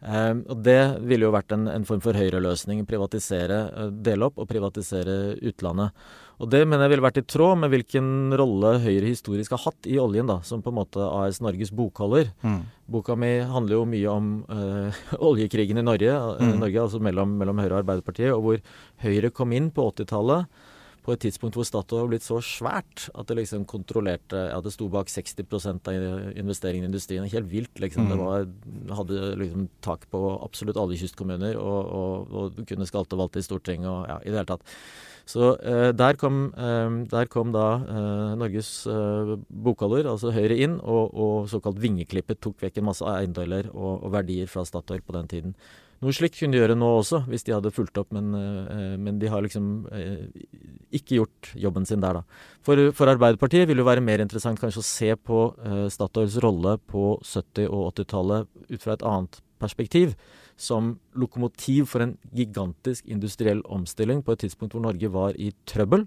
Eh, 0.00 0.32
og 0.48 0.62
Det 0.64 0.80
ville 1.04 1.28
jo 1.28 1.34
vært 1.34 1.52
en, 1.56 1.68
en 1.68 1.86
form 1.88 2.00
for 2.04 2.16
høyreløsning. 2.16 2.82
Privatisere, 2.88 3.60
eh, 3.68 3.92
dele 4.08 4.30
opp 4.30 4.40
og 4.40 4.48
privatisere 4.50 5.36
utlandet. 5.50 5.96
Og 6.40 6.48
Det 6.48 6.62
mener 6.64 6.86
jeg 6.86 6.94
ville 6.94 7.04
vært 7.04 7.20
i 7.20 7.26
tråd 7.28 7.58
med 7.60 7.72
hvilken 7.74 8.32
rolle 8.40 8.78
Høyre 8.80 9.10
historisk 9.10 9.52
har 9.52 9.60
hatt 9.66 9.88
i 9.90 9.98
oljen, 10.00 10.30
da, 10.30 10.38
som 10.40 10.62
på 10.64 10.72
en 10.72 10.78
måte 10.78 11.04
AS 11.04 11.42
Norges 11.44 11.72
bokholder. 11.76 12.32
Mm. 12.40 12.62
Boka 12.90 13.16
mi 13.16 13.34
handler 13.44 13.76
jo 13.76 13.84
mye 13.84 14.08
om 14.14 14.30
øh, 14.48 15.02
oljekrigen 15.30 15.82
i 15.82 15.84
Norge, 15.84 16.16
mm. 16.40 16.56
Norge 16.62 16.80
altså 16.86 17.02
mellom, 17.04 17.36
mellom, 17.36 17.60
Høyre 17.60 17.76
og 17.76 17.82
Arbeiderpartiet, 17.82 18.32
og 18.32 18.46
hvor 18.46 18.62
Høyre 19.04 19.32
kom 19.36 19.52
inn 19.52 19.68
på 19.74 19.84
80-tallet 19.92 20.48
på 21.04 21.14
et 21.14 21.22
tidspunkt 21.24 21.56
hvor 21.56 21.66
Statoil 21.66 22.04
var 22.04 22.10
blitt 22.12 22.26
så 22.26 22.38
svært 22.44 23.06
at 23.14 23.28
det 23.28 23.38
liksom 23.38 23.66
kontrollerte 23.68 24.46
Ja, 24.50 24.58
det 24.64 24.72
sto 24.74 24.88
bak 24.92 25.08
60% 25.12 25.90
av 25.90 26.36
investeringene 26.38 26.88
i 26.88 26.90
industrien. 26.90 27.28
Helt 27.30 27.50
vilt, 27.50 27.72
liksom. 27.80 28.06
Mm. 28.06 28.10
Det 28.10 28.18
var, 28.20 28.48
hadde 29.00 29.20
liksom 29.40 29.68
tak 29.84 30.08
på 30.12 30.20
absolutt 30.38 30.80
alle 30.80 30.98
kystkommuner 31.00 31.56
og, 31.60 31.94
og, 32.00 32.34
og 32.34 32.60
kunne 32.68 32.88
skalte 32.88 33.16
og 33.16 33.24
valte 33.24 33.40
i 33.40 33.46
Stortinget 33.46 33.90
og 33.90 34.04
ja, 34.10 34.18
i 34.20 34.32
det 34.32 34.42
hele 34.42 34.50
tatt. 34.52 34.76
Så 35.30 35.52
eh, 35.62 35.90
der, 35.94 36.16
kom, 36.18 36.48
eh, 36.58 36.94
der, 37.10 37.28
kom, 37.30 37.52
da 37.54 37.66
eh, 37.80 38.32
Norges 38.40 38.72
eh, 38.90 39.36
bokholder, 39.48 40.08
altså 40.10 40.32
Høyre, 40.34 40.56
inn 40.58 40.80
og, 40.80 41.14
og 41.14 41.50
såkalt 41.52 41.78
vingeklippet 41.82 42.40
tok 42.42 42.64
vekk 42.64 42.80
en 42.80 42.90
masse 42.90 43.06
eiendeler 43.06 43.70
og, 43.70 44.02
og 44.06 44.10
verdier 44.16 44.50
fra 44.50 44.66
Statoil 44.66 45.04
på 45.06 45.14
den 45.16 45.30
tiden. 45.30 45.54
Noe 46.00 46.16
slikt 46.16 46.38
kunne 46.38 46.56
de 46.56 46.62
gjøre 46.62 46.78
nå 46.80 46.86
også, 46.96 47.18
hvis 47.28 47.42
de 47.44 47.52
hadde 47.52 47.72
fulgt 47.76 47.98
opp, 48.00 48.08
men, 48.16 48.32
eh, 48.32 48.94
men 48.96 49.18
de 49.20 49.28
har 49.28 49.42
liksom 49.44 49.84
eh, 49.92 50.30
ikke 50.96 51.18
gjort 51.18 51.50
jobben 51.60 51.84
sin 51.88 52.00
der, 52.00 52.20
da. 52.20 52.38
For, 52.64 52.80
for, 52.96 53.12
Arbeiderpartiet 53.12 53.68
vil 53.68 53.82
det 53.82 53.84
være 53.84 54.04
mer 54.04 54.24
interessant 54.24 54.60
kanskje 54.62 54.80
å 54.80 54.86
se 54.86 55.10
på 55.20 55.42
uh, 55.60 55.84
Statoils 55.92 56.38
rolle 56.40 56.78
på 56.88 57.18
70- 57.20 57.68
og 57.68 57.90
80-tallet 57.92 58.48
ut 58.72 58.80
fra 58.80 58.96
et 58.96 59.04
annet 59.12 59.42
perspektiv. 59.60 60.16
Som 60.60 60.94
lokomotiv 61.16 61.92
for 61.92 62.04
en 62.04 62.16
gigantisk 62.36 63.04
industriell 63.08 63.60
omstilling 63.68 64.24
på 64.24 64.32
et 64.32 64.46
tidspunkt 64.46 64.76
hvor 64.76 64.84
Norge 64.84 65.12
var 65.12 65.36
i 65.36 65.52
trøbbel, 65.68 66.06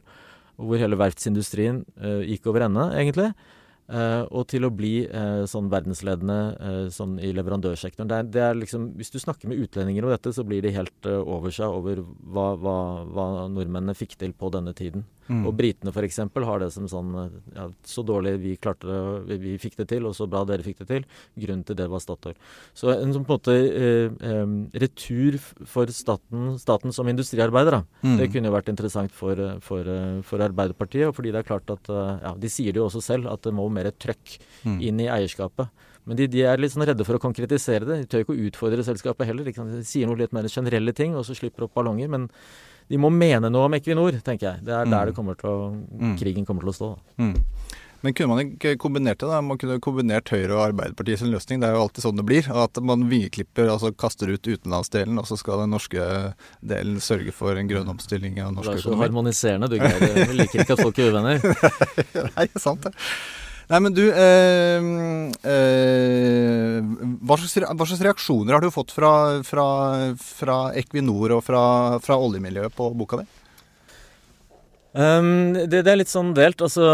hvor 0.62 0.82
hele 0.82 0.97
verftsindustrien 0.97 1.82
gikk 2.29 2.45
over 2.51 2.65
ende, 2.67 2.91
egentlig. 2.97 3.32
Uh, 3.84 4.24
og 4.32 4.46
til 4.48 4.63
å 4.63 4.72
bli 4.72 5.04
uh, 5.12 5.43
sånn 5.50 5.67
verdensledende 5.67 6.38
uh, 6.56 6.86
sånn 6.93 7.17
i 7.19 7.34
leverandørsektoren. 7.36 8.08
Det 8.08 8.15
er, 8.15 8.30
det 8.32 8.43
er, 8.46 8.56
liksom, 8.56 8.86
Hvis 8.96 9.12
du 9.12 9.17
snakker 9.19 9.52
med 9.52 9.60
utlendinger 9.60 10.08
om 10.08 10.13
dette, 10.13 10.32
så 10.32 10.46
blir 10.48 10.63
de 10.63 10.72
helt 10.72 11.10
over 11.12 11.52
seg 11.52 11.67
over 11.67 12.00
hva, 12.00 12.54
hva, 12.56 12.78
hva, 13.04 13.26
nordmennene 13.52 13.98
fikk 13.98 14.15
til 14.22 14.32
på 14.39 14.54
denne 14.56 14.72
tiden. 14.78 15.04
Mm. 15.30 15.44
Og 15.48 15.56
britene 15.56 15.94
f.eks. 15.94 16.20
har 16.20 16.64
det 16.64 16.70
som 16.76 16.88
sånn 16.92 17.14
ja, 17.56 17.70
Så 17.88 18.04
dårlig 18.04 18.36
vi 18.44 18.56
klarte 18.60 18.90
det, 18.90 19.38
vi, 19.44 19.56
fikk 19.62 19.78
det 19.80 19.88
til, 19.94 20.08
og 20.10 20.16
så 20.18 20.28
bra 20.30 20.44
dere 20.48 20.66
fikk 20.66 20.82
det 20.84 20.90
til. 20.90 21.08
Grunnen 21.46 21.64
til 21.68 21.80
det 21.80 21.88
var 21.92 22.04
Statoil. 22.04 22.36
Så 22.76 22.92
en 22.96 23.16
sånn 23.16 23.28
på 23.28 23.38
en 23.38 23.40
måte 23.40 24.74
retur 24.84 25.40
for 25.70 25.92
staten, 25.94 26.58
staten 26.62 26.96
som 26.96 27.10
industriarbeider, 27.12 27.80
da. 27.80 28.04
Mm. 28.04 28.18
Det 28.20 28.30
kunne 28.34 28.52
jo 28.52 28.58
vært 28.58 28.74
interessant 28.74 29.16
for, 29.16 29.40
for, 29.64 29.88
for, 30.28 30.44
Arbeiderpartiet. 30.44 31.08
og 31.08 31.16
fordi 31.18 31.32
det 31.32 31.44
er 31.44 31.48
klart 31.48 31.72
at 31.72 31.88
ja, 31.88 32.34
De 32.38 32.52
sier 32.52 32.76
det 32.76 32.82
jo 32.82 32.90
også 32.90 33.04
selv, 33.04 33.32
at 33.32 33.44
det 33.46 33.56
må 33.56 33.70
mer 33.72 33.92
trøkk 33.96 34.38
mm. 34.66 34.80
inn 34.84 35.02
i 35.04 35.12
eierskapet. 35.12 35.72
Men 36.04 36.20
de, 36.20 36.28
de, 36.28 36.44
er 36.44 36.60
litt 36.60 36.74
sånn 36.74 36.86
redde 36.88 37.06
for 37.08 37.16
å 37.16 37.24
konkretisere 37.24 37.88
det. 37.88 38.02
De 38.02 38.10
tør 38.12 38.26
ikke 38.26 38.36
å 38.36 38.46
utfordre 38.50 38.84
selskapet 38.86 39.30
heller. 39.30 39.48
De 39.48 39.84
sier 39.88 40.10
noe 40.10 40.20
litt 40.20 40.36
mer 40.36 40.50
generelle 40.52 40.94
ting, 40.96 41.16
og 41.16 41.24
så 41.28 41.36
slipper 41.38 41.68
opp 41.68 41.78
ballonger. 41.78 42.12
Men 42.12 42.28
de 42.91 43.00
må 43.00 43.12
mene 43.13 43.52
noe 43.52 43.69
om 43.69 43.78
Equinor, 43.78 44.19
tenker 44.26 44.52
jeg. 44.52 44.65
Det 44.67 44.76
er 44.76 44.89
der 44.89 45.06
mm. 45.06 45.12
det 45.12 45.15
kommer 45.17 45.39
til 45.39 45.50
å, 45.52 45.72
mm. 45.74 46.17
krigen 46.19 46.48
kommer 46.48 46.65
til 46.65 46.74
å 46.74 46.78
stå. 46.78 46.91
Mm. 47.22 47.36
Men 48.04 48.13
kunne 48.13 48.34
man 48.34 48.41
ikke 48.43 48.74
kombinert 48.76 49.22
det? 49.22 49.28
da? 49.32 49.38
Man 49.39 49.60
kunne 49.60 49.78
kombinert 49.80 50.28
Høyre 50.34 50.58
og 50.58 50.62
Arbeiderpartiet 50.65 51.22
sin 51.22 51.32
løsning. 51.32 51.62
Det 51.62 51.69
er 51.69 51.78
jo 51.78 51.86
alltid 51.86 52.04
sånn 52.04 52.17
det 52.19 52.26
blir. 52.28 52.50
At 52.52 52.76
man 52.84 53.06
vingeklipper, 53.08 53.69
altså 53.72 53.93
kaster 53.96 54.28
ut 54.28 54.43
utenlandsdelen, 54.43 55.22
og 55.22 55.30
så 55.30 55.38
skal 55.39 55.63
den 55.63 55.72
norske 55.72 56.08
delen 56.60 57.00
sørge 57.04 57.32
for 57.32 57.56
en 57.56 57.69
grønn 57.69 57.88
omstilling 57.93 58.41
av 58.43 58.52
norsk 58.58 58.74
økonomi. 58.74 58.84
Du 58.84 58.89
er 58.91 58.98
så 58.98 59.00
harmoniserende, 59.06 59.72
du 59.72 59.78
Geir. 59.80 60.19
Vi 60.34 60.36
liker 60.41 60.65
ikke 60.65 60.76
at 60.76 60.84
folk 60.84 61.00
er 61.00 61.15
uvenner. 61.15 61.48
Nei, 62.36 62.50
det 62.50 62.65
sant 62.65 62.84
det. 62.89 62.91
Nei, 63.71 63.80
men 63.80 63.93
du 63.95 64.04
eh, 64.10 64.82
eh, 65.47 66.80
slags, 66.84 67.56
hva, 67.63 67.88
slags, 67.88 68.04
reaksjoner 68.04 68.58
har 68.58 68.63
du 68.63 68.71
fått 68.73 68.91
fra, 68.91 69.13
fra, 69.47 69.67
fra 70.19 70.58
Equinor 70.80 71.38
og 71.38 71.45
fra, 71.47 71.63
fra 72.04 72.19
oljemiljøet 72.19 72.76
på 72.76 72.91
boka 72.97 73.21
di? 73.21 73.28
Um, 74.93 75.56
det, 75.58 75.79
det, 75.82 75.89
er 75.89 75.97
litt 75.97 76.12
sånn 76.12 76.36
delt. 76.38 76.62
Altså, 76.62 76.86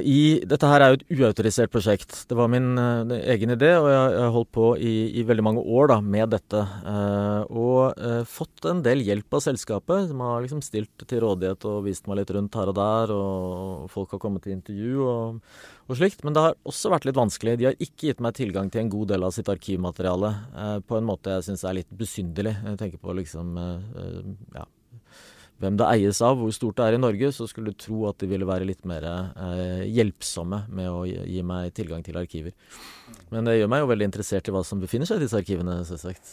i, 0.00 0.40
dette 0.48 0.68
her 0.70 0.80
er 0.80 0.94
jo 0.94 0.98
et 0.98 1.18
uautorisert 1.18 1.72
prosjekt. 1.72 2.22
Det 2.30 2.36
var 2.38 2.48
min 2.48 2.70
uh, 2.80 3.12
egen 3.34 3.52
idé, 3.52 3.74
og 3.76 3.88
jeg 3.92 4.22
har 4.22 4.32
holdt 4.32 4.50
på 4.56 4.70
i, 4.80 4.92
i, 5.20 5.24
veldig 5.28 5.44
mange 5.44 5.64
år 5.64 5.92
da, 5.92 5.98
med 6.00 6.32
dette. 6.32 6.62
Uh, 6.86 7.42
og 7.52 8.00
uh, 8.00 8.22
fått 8.28 8.64
en 8.70 8.80
del 8.84 9.04
hjelp 9.04 9.36
av 9.36 9.44
selskapet, 9.44 10.08
som 10.08 10.22
har 10.24 10.40
liksom 10.44 10.62
stilt 10.64 11.04
til 11.04 11.20
rådighet 11.26 11.68
og 11.68 11.82
vist 11.88 12.08
meg 12.08 12.22
litt 12.22 12.32
rundt 12.32 12.56
her 12.56 12.72
og 12.72 12.78
der. 12.80 13.12
Og 13.12 13.92
folk 13.92 14.16
har 14.16 14.24
kommet 14.24 14.46
til 14.46 14.56
intervju 14.56 15.04
og, 15.04 15.60
og 15.84 16.00
slikt. 16.00 16.24
Men 16.24 16.32
det 16.32 16.46
har 16.46 16.56
også 16.64 16.94
vært 16.94 17.10
litt 17.10 17.20
vanskelig. 17.20 17.58
De 17.60 17.68
har 17.68 17.76
ikke 17.76 18.08
gitt 18.08 18.24
meg 18.24 18.40
tilgang 18.40 18.72
til 18.72 18.86
en 18.86 18.94
god 18.96 19.12
del 19.12 19.28
av 19.28 19.36
sitt 19.36 19.52
arkivmateriale 19.52 20.32
på 20.88 20.96
en 20.96 21.06
måte 21.06 21.36
jeg 21.36 21.50
syns 21.50 21.68
er 21.68 21.76
litt 21.82 21.92
besynderlig. 21.92 22.56
Jeg 22.64 22.80
tenker 22.80 23.04
på 23.04 23.14
liksom 23.20 23.52
ja, 23.58 24.64
hvem 25.58 25.78
det 25.78 25.86
eies 25.90 26.20
av, 26.22 26.38
hvor 26.38 26.52
stort 26.54 26.78
det 26.78 26.84
er 26.86 26.96
i 26.96 27.00
Norge, 27.02 27.32
så 27.34 27.46
skulle 27.50 27.72
du 27.72 27.80
tro 27.82 28.04
at 28.06 28.20
de 28.22 28.28
ville 28.30 28.46
være 28.46 28.66
litt 28.68 28.84
mer 28.86 29.04
eh, 29.08 29.82
hjelpsomme 29.90 30.60
med 30.70 30.86
å 30.90 31.02
gi, 31.08 31.16
gi, 31.34 31.42
meg 31.46 31.72
tilgang 31.74 32.04
til 32.06 32.18
arkiver. 32.20 32.54
Men 33.32 33.48
det 33.48 33.56
gjør 33.56 33.72
meg 33.72 33.82
jo 33.82 33.90
veldig 33.90 34.08
interessert 34.08 34.48
i 34.48 34.54
hva 34.54 34.62
som 34.66 34.78
befinner 34.82 35.08
seg 35.08 35.18
i 35.18 35.24
disse 35.24 35.38
arkivene. 35.40 35.80
selvsagt. 35.88 36.30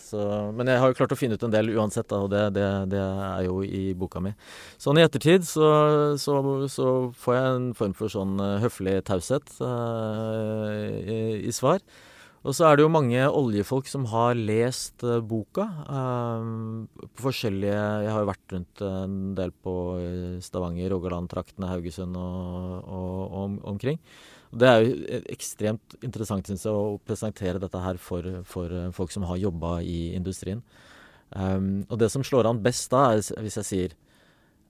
Men 0.56 0.70
jeg 0.70 0.82
har 0.82 0.92
jo 0.92 0.98
klart 1.00 1.16
å 1.16 1.18
finne 1.20 1.40
ut 1.40 1.46
en 1.48 1.54
del 1.56 1.74
uansett, 1.74 2.08
da, 2.12 2.22
og 2.22 2.30
det, 2.34 2.44
det, 2.58 2.68
det, 2.94 3.02
er 3.02 3.46
jo 3.48 3.62
i 3.66 3.86
boka 3.98 4.22
mi. 4.22 4.36
Sånn 4.82 5.02
i 5.02 5.06
ettertid 5.06 5.48
så, 5.48 5.70
så, 6.22 6.40
så 6.72 6.90
får 7.18 7.38
jeg 7.38 7.54
en 7.56 7.70
form 7.78 7.96
for 7.98 8.12
sånn 8.12 8.38
uh, 8.42 8.58
høflig 8.62 9.00
taushet 9.08 9.56
eh, 9.66 10.92
i, 11.02 11.22
i 11.50 11.56
svar. 11.56 11.82
Og 12.46 12.54
så 12.54 12.68
er 12.68 12.78
det 12.78 12.86
jo 12.86 12.94
mange 12.94 13.22
oljefolk 13.26 13.88
som 13.90 14.06
har 14.12 14.38
lest 14.38 15.02
uh, 15.02 15.18
boka. 15.26 15.66
Uh, 15.90 16.86
på 17.18 17.26
forskjellige 17.26 17.74
Jeg 18.06 18.14
har 18.14 18.22
jo 18.22 18.30
vært 18.30 18.56
rundt 18.56 18.86
en 18.86 19.18
del 19.38 19.54
på 19.66 19.76
Stavanger, 20.46 20.94
Rogaland-traktene, 20.94 21.72
Haugesund 21.74 22.18
og, 22.22 22.86
og, 22.86 23.12
og 23.26 23.40
om, 23.42 23.60
omkring. 23.74 24.00
Det 24.56 24.70
er 24.70 24.86
jo 24.86 25.22
ekstremt 25.34 25.98
interessant 26.06 26.48
synes 26.48 26.64
jeg, 26.68 26.72
å 26.72 27.00
presentere 27.04 27.60
dette 27.60 27.82
her 27.82 27.98
for, 28.00 28.44
for 28.48 28.72
folk 28.96 29.12
som 29.12 29.26
har 29.28 29.42
jobba 29.42 29.80
i 29.84 30.14
industrien. 30.16 30.62
Um, 31.36 31.84
og 31.90 31.98
det 32.00 32.12
som 32.14 32.24
slår 32.24 32.48
an 32.48 32.62
best 32.64 32.94
da, 32.94 33.10
er 33.16 33.42
hvis 33.44 33.58
jeg 33.60 33.68
sier 33.68 33.96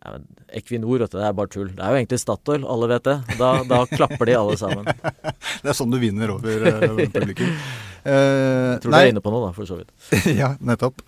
ja, 0.06 0.18
Equinor, 0.60 1.00
vet 1.02 1.13
du, 1.13 1.18
det 1.18 1.26
er 1.26 1.36
bare 1.36 1.52
tull. 1.52 1.72
Det 1.74 1.82
er 1.82 1.94
jo 1.94 2.00
egentlig 2.02 2.20
Statoil, 2.22 2.65
alle 2.70 2.89
vet 2.94 3.08
det. 3.08 3.15
Da, 3.39 3.52
da 3.68 3.82
klapper 3.89 4.30
de 4.30 4.38
alle 4.38 4.58
sammen. 4.60 4.86
det 5.63 5.72
er 5.72 5.78
sånn 5.78 5.94
du 5.94 5.98
vinner 6.02 6.36
over 6.38 6.70
uh, 6.70 7.04
publikum. 7.10 7.52
Uh, 8.06 8.78
Tror 8.84 8.91
du 8.94 8.96
er 9.00 9.08
inne 9.10 9.22
på 9.26 9.32
noe, 9.34 9.48
da, 9.48 9.54
for 9.56 9.65
så 9.65 9.80
vidt. 9.80 9.89
ja, 10.39 10.52
nettopp. 10.62 11.00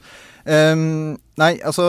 Um, 0.48 1.18
nei, 1.36 1.58
altså 1.60 1.84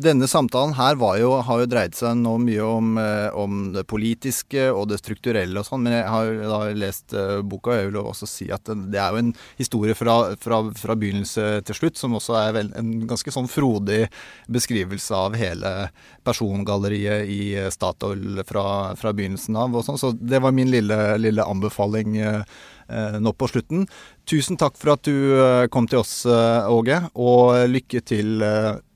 denne 0.00 0.24
samtalen 0.30 0.72
her 0.78 0.96
jo, 1.20 1.34
har 1.44 1.58
jo 1.60 1.66
dreid 1.68 1.92
seg 1.98 2.16
nå 2.16 2.38
mye 2.40 2.64
om, 2.64 2.94
uh, 2.96 3.28
om, 3.36 3.58
det 3.74 3.82
politiske 3.90 4.70
og 4.72 4.88
det 4.88 5.02
strukturelle 5.02 5.60
og 5.60 5.68
sånn, 5.68 5.84
men 5.84 5.98
jeg 5.98 6.06
har 6.08 6.32
da 6.48 6.60
lest 6.72 7.12
uh, 7.12 7.42
boka, 7.44 7.74
og 7.74 7.76
jeg 7.76 7.90
vil 7.90 8.00
også 8.00 8.30
si 8.30 8.48
at 8.48 8.72
det 8.88 8.96
er 8.96 9.12
jo 9.12 9.20
en 9.20 9.34
historie 9.60 9.96
fra, 9.98 10.16
fra, 10.40 10.62
fra, 10.80 10.96
begynnelse 10.96 11.60
til 11.68 11.80
slutt, 11.82 12.00
som 12.00 12.16
også 12.16 12.38
er 12.40 12.56
vel, 12.56 12.72
en 12.80 12.92
ganske 13.10 13.36
sånn 13.36 13.52
frodig 13.52 14.06
beskrivelse 14.48 15.20
av 15.20 15.36
hele 15.36 15.74
persongalleriet 16.24 17.28
i 17.28 17.42
Statoil 17.74 18.40
fra, 18.48 18.94
fra 18.96 19.12
begynnelsen 19.12 19.60
av 19.60 19.76
og 19.76 19.84
sånn, 19.84 20.00
så 20.00 20.16
det 20.16 20.40
var 20.40 20.56
min 20.56 20.72
lille, 20.72 21.18
lille 21.20 21.44
anbefaling. 21.44 22.16
Eh, 22.88 23.18
nå 23.20 23.32
på 23.32 23.48
slutten. 23.48 23.86
Tusen 24.28 24.60
takk 24.60 24.76
for 24.80 24.94
at 24.96 25.04
du 25.08 25.14
eh, 25.38 25.66
kom 25.72 25.88
til 25.88 26.02
oss, 26.02 26.22
eh, 26.28 26.70
Åge, 26.70 27.00
og 27.14 27.68
lykke 27.70 28.04
til 28.04 28.44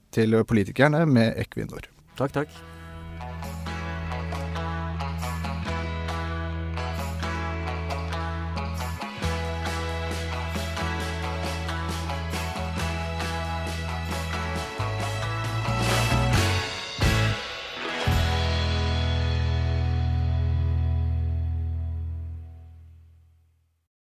til 0.08 0.32
politikerne 0.48 1.04
med 1.06 1.36
Equinor. 1.36 1.84
Takk, 2.16 2.32
takk. 2.32 2.67